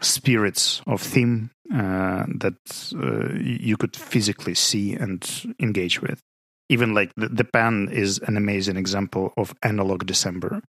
[0.00, 6.20] spirits of theme uh, that uh, you could physically see and engage with.
[6.68, 10.62] Even like the, the pen is an amazing example of analog December,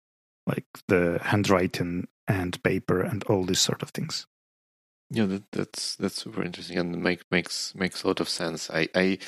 [0.46, 4.26] like the handwriting and paper and all these sort of things.
[5.10, 8.70] Yeah, that, that's that's super interesting and make, makes makes a lot of sense.
[8.70, 9.18] I I,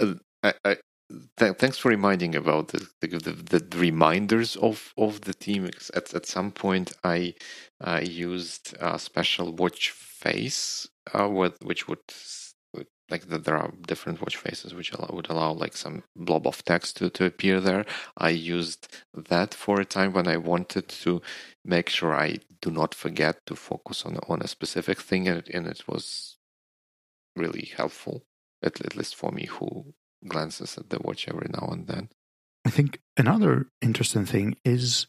[0.00, 0.76] uh, I, I
[1.38, 5.66] th- thanks for reminding about the the, the, the reminders of, of the team.
[5.94, 7.34] At at some point, I
[7.80, 10.88] uh, used a special watch face
[11.18, 12.00] uh, with which would
[13.10, 16.64] like that there are different watch faces which allow, would allow like some blob of
[16.64, 17.84] text to, to appear there.
[18.16, 21.20] I used that for a time when I wanted to
[21.64, 25.48] make sure I do not forget to focus on on a specific thing, and it,
[25.54, 26.38] and it was
[27.36, 28.24] really helpful,
[28.62, 29.94] at, at least for me who
[30.26, 32.08] glances at the watch every now and then.
[32.64, 35.06] I think another interesting thing is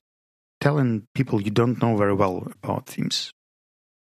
[0.59, 3.31] telling people you don't know very well about themes.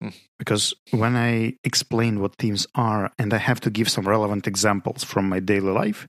[0.00, 0.10] Hmm.
[0.38, 5.04] Because when I explain what themes are and I have to give some relevant examples
[5.04, 6.06] from my daily life,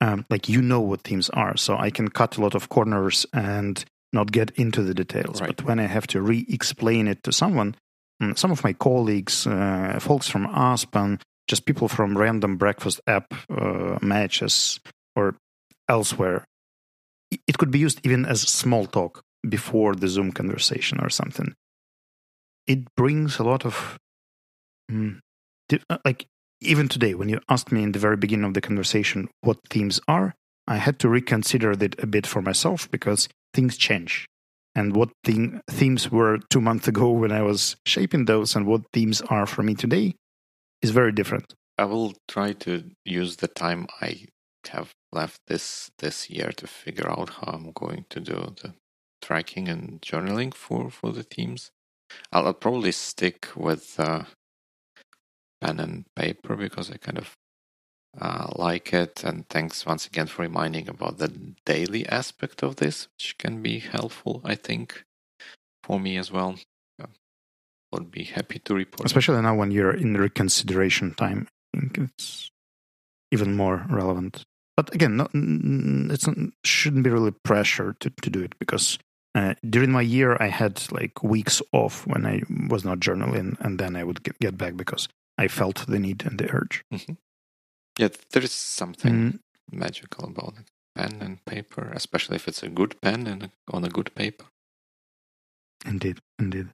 [0.00, 3.24] um, like you know what themes are, so I can cut a lot of corners
[3.32, 5.40] and not get into the details.
[5.40, 5.56] Right.
[5.56, 7.76] But when I have to re explain it to someone,
[8.20, 13.34] mm, some of my colleagues, uh, folks from Aspen, just people from random breakfast app
[13.50, 14.80] uh, matches
[15.16, 15.36] or
[15.88, 16.44] elsewhere.
[17.30, 21.54] It could be used even as small talk before the Zoom conversation or something.
[22.66, 23.98] It brings a lot of,
[24.90, 25.18] mm,
[25.90, 26.26] uh, like,
[26.60, 30.00] even today, when you asked me in the very beginning of the conversation what themes
[30.06, 30.34] are,
[30.68, 34.26] I had to reconsider it a bit for myself because things change.
[34.74, 39.20] And what themes were two months ago when I was shaping those, and what themes
[39.22, 40.14] are for me today
[40.82, 41.54] is very different.
[41.78, 44.26] I will try to use the time I
[44.70, 48.74] have left this this year to figure out how I'm going to do the
[49.22, 51.24] tracking and journaling for for the.
[52.32, 54.24] I'll, I'll probably stick with uh,
[55.60, 57.34] pen and paper because I kind of
[58.20, 59.24] uh, like it.
[59.24, 63.80] And thanks once again for reminding about the daily aspect of this, which can be
[63.80, 65.04] helpful, I think,
[65.84, 66.56] for me as well
[67.92, 69.06] would be happy to report.
[69.06, 72.50] Especially now when you're in reconsideration time, I think it's
[73.30, 74.44] even more relevant.
[74.76, 75.20] But again,
[76.10, 76.24] it
[76.64, 78.98] shouldn't be really pressure to, to do it because
[79.34, 83.78] uh, during my year I had like weeks off when I was not journaling, and
[83.78, 86.84] then I would get, get back because I felt the need and the urge.
[86.92, 87.14] Mm-hmm.
[87.98, 89.38] Yeah, there is something mm.
[89.70, 90.66] magical about it.
[90.94, 94.46] pen and paper, especially if it's a good pen and on a good paper.
[95.84, 96.68] Indeed, indeed.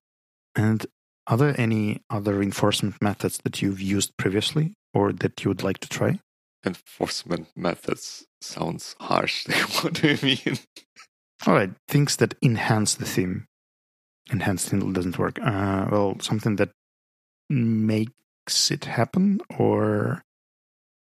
[0.54, 0.86] And
[1.28, 5.78] are there any other enforcement methods that you've used previously or that you would like
[5.78, 6.20] to try?
[6.64, 9.46] Enforcement methods sounds harsh.
[9.82, 10.58] what do you mean?
[11.46, 13.46] All right, things that enhance the theme.
[14.32, 15.38] Enhance theme doesn't work.
[15.40, 16.70] Uh, well, something that
[17.50, 20.22] makes it happen or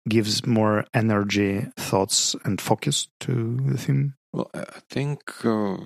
[0.09, 4.15] gives more energy, thoughts, and focus to the theme.
[4.33, 5.77] Well, I think uh,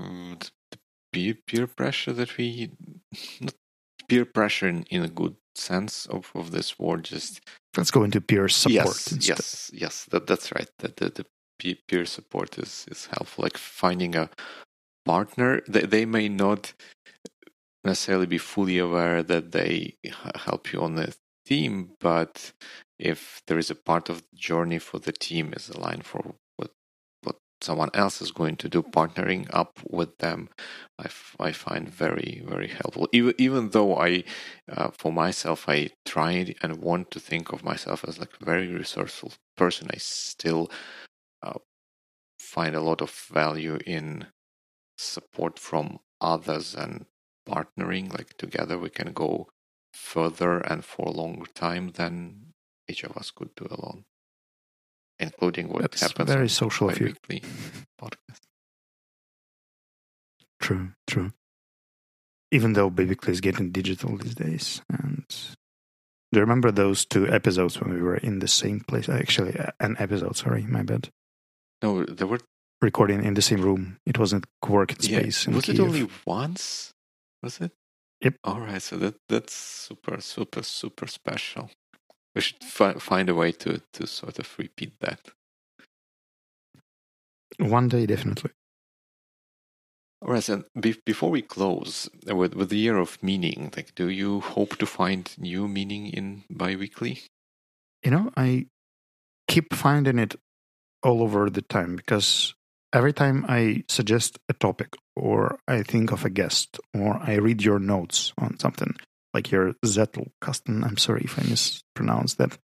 [1.12, 2.70] the peer pressure that we
[3.40, 3.54] not
[4.08, 7.04] peer pressure in, in a good sense of, of this word.
[7.04, 7.40] Just
[7.76, 8.74] let's go into peer support.
[8.74, 9.28] Yes, instead.
[9.28, 10.04] yes, yes.
[10.10, 10.70] That that's right.
[10.78, 11.24] That the,
[11.58, 13.42] the peer support is is helpful.
[13.42, 14.30] Like finding a
[15.04, 15.62] partner.
[15.68, 16.72] They they may not
[17.84, 19.94] necessarily be fully aware that they
[20.34, 21.14] help you on the
[21.46, 22.52] theme, but
[22.98, 26.34] if there is a part of the journey for the team is aligned for
[27.62, 30.48] someone else is going to do, partnering up with them,
[30.98, 33.08] I, f- I find very, very helpful.
[33.12, 34.24] Even, even though I,
[34.70, 38.68] uh, for myself, I tried and want to think of myself as like a very
[38.68, 40.70] resourceful person, I still
[41.42, 41.58] uh,
[42.38, 44.26] find a lot of value in
[44.98, 47.06] support from others and
[47.48, 48.12] partnering.
[48.12, 49.48] Like together, we can go
[49.94, 52.52] further and for a longer time than
[52.88, 54.04] each of us could do alone
[55.18, 56.30] including what That's happens.
[56.30, 57.14] Very social of you.
[58.00, 58.40] podcast.
[60.60, 61.32] True, true.
[62.50, 67.80] Even though Biweekly is getting digital these days, and do you remember those two episodes
[67.80, 69.08] when we were in the same place?
[69.08, 70.36] Uh, actually, uh, an episode.
[70.36, 71.10] Sorry, my bad.
[71.82, 72.40] No, there were
[72.80, 73.98] recording in the same room.
[74.06, 75.46] It wasn't co-working space.
[75.46, 75.54] Yeah.
[75.54, 75.74] Was Kiev.
[75.76, 76.92] it only once?
[77.42, 77.72] Was it?
[78.22, 78.34] Yep.
[78.44, 78.80] All right.
[78.80, 81.70] So that that's super, super, super special
[82.36, 85.20] we should fi- find a way to to sort of repeat that.
[87.58, 88.50] One day, definitely.
[90.22, 94.08] All right, and be- before we close with with the year of meaning, like, do
[94.08, 97.22] you hope to find new meaning in biweekly?
[98.04, 98.66] You know, I
[99.48, 100.36] keep finding it
[101.02, 102.54] all over the time because
[102.92, 107.62] every time I suggest a topic or I think of a guest or I read
[107.62, 108.94] your notes on something,
[109.36, 112.58] like your Zettelkasten, I'm sorry if I mispronounced that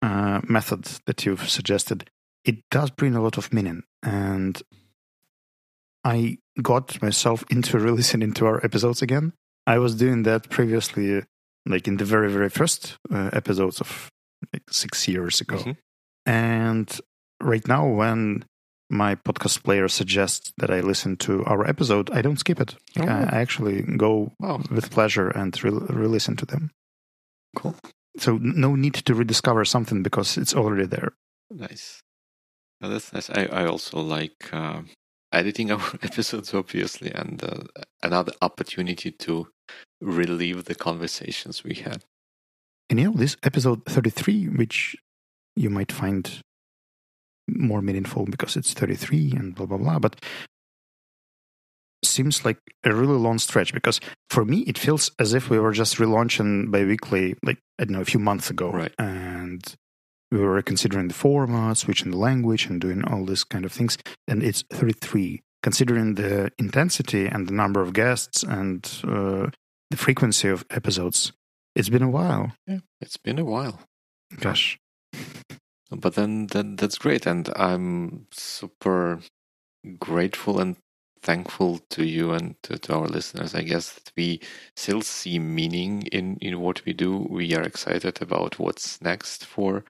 [0.00, 2.08] uh, method that you've suggested,
[2.42, 3.82] it does bring a lot of meaning.
[4.02, 4.60] And
[6.02, 9.34] I got myself into re-listening to our episodes again.
[9.66, 11.22] I was doing that previously,
[11.66, 14.08] like in the very, very first uh, episodes of
[14.54, 15.58] like six years ago.
[15.58, 15.76] Mhm.
[16.24, 17.00] And
[17.42, 18.44] right now, when
[18.90, 22.74] my podcast player suggests that I listen to our episode, I don't skip it.
[22.98, 23.06] I, Oh.
[23.06, 26.70] I actually go Wow, with pleasure and re- re-listen to them.
[27.56, 27.74] cool.
[28.18, 31.12] So no need to rediscover something because it's already there.
[31.50, 32.00] Nice.
[32.80, 33.30] No, that's nice.
[33.30, 34.82] I, I also like uh,
[35.32, 37.62] editing our episodes, obviously, and uh,
[38.02, 39.46] another opportunity to
[40.00, 42.04] relive the conversations we had.
[42.88, 44.96] And you know, this episode 33, which
[45.54, 46.40] you might find
[47.56, 50.16] more meaningful because it's 33 and blah, blah, blah, but
[52.04, 55.72] seems like a really long stretch because for me, it feels as if we were
[55.72, 58.70] just relaunching Biweekly, like, I don't know, a few months ago.
[58.70, 58.92] Right.
[58.98, 59.62] And
[60.30, 63.98] we were considering the format, switching the language, and doing all these kind of things.
[64.28, 65.42] And it's 33.
[65.62, 69.50] Considering the intensity and the number of guests and uh,
[69.90, 71.32] the frequency of episodes,
[71.74, 72.52] it's been a while.
[72.66, 73.80] Yeah, it's been a while.
[74.38, 74.78] Gosh.
[75.90, 79.20] But then that that's great and i'm super
[79.98, 80.76] grateful and
[81.22, 84.40] thankful to you and to, to our listeners i guess that we
[84.76, 87.26] still see meaning in in what we do.
[87.30, 89.84] We are excited about what's next for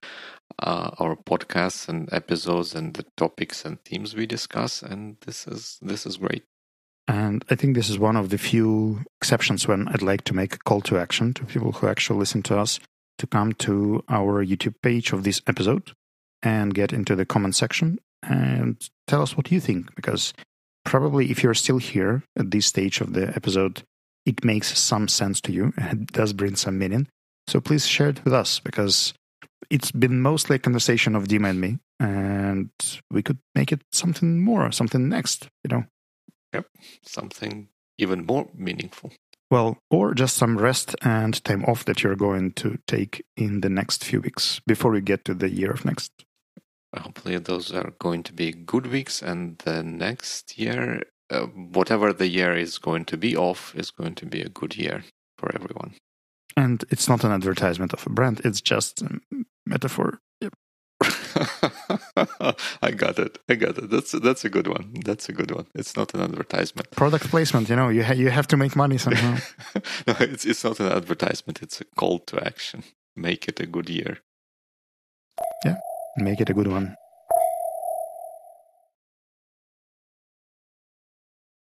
[0.58, 5.78] uh, our podcasts and episodes and the topics and themes we discuss and this is
[5.82, 6.44] this is great.
[7.08, 10.54] And I think this is one of the few exceptions when I'd like to make
[10.54, 12.78] a call to action to people who actually listen to us
[13.20, 15.92] to come to our YouTube page of this episode
[16.42, 19.94] and get into the comment section and tell us what you think.
[19.94, 20.34] Because
[20.84, 23.82] probably if you're still here at this stage of the episode,
[24.24, 27.08] it makes some sense to you and it does bring some meaning.
[27.46, 29.12] So please share it with us because
[29.70, 32.70] it's been mostly a conversation of Dima and me, and
[33.10, 35.84] we could make it something more, something next, you know.
[36.54, 36.66] Yep,
[37.02, 37.68] something
[37.98, 39.12] even more meaningful
[39.50, 43.68] Well, or just some rest and time off that you're going to take in the
[43.68, 46.12] next few weeks before we get to the year of next.
[46.96, 51.46] hopefully those are going to be good weeks and the next year uh,
[51.78, 55.04] whatever the year is going to be off is going to be a good year
[55.38, 55.94] for everyone
[56.56, 59.20] And it's not an advertisement of a brand, it's just a
[59.66, 60.18] metaphor.
[60.40, 60.54] Yep.
[62.82, 63.38] i got it.
[63.48, 63.90] I got it.
[63.90, 64.94] That's that's a good one.
[65.04, 65.66] That's a good one.
[65.74, 66.90] It's not an advertisement.
[66.90, 69.38] Product placement, you know, you, ha- you have to make money somehow.
[70.06, 71.62] no it's, it's not an advertisement.
[71.62, 72.82] It's a call to action.
[73.16, 74.18] Make it a good year.
[75.64, 75.76] Yeah,
[76.16, 76.96] make it a good one.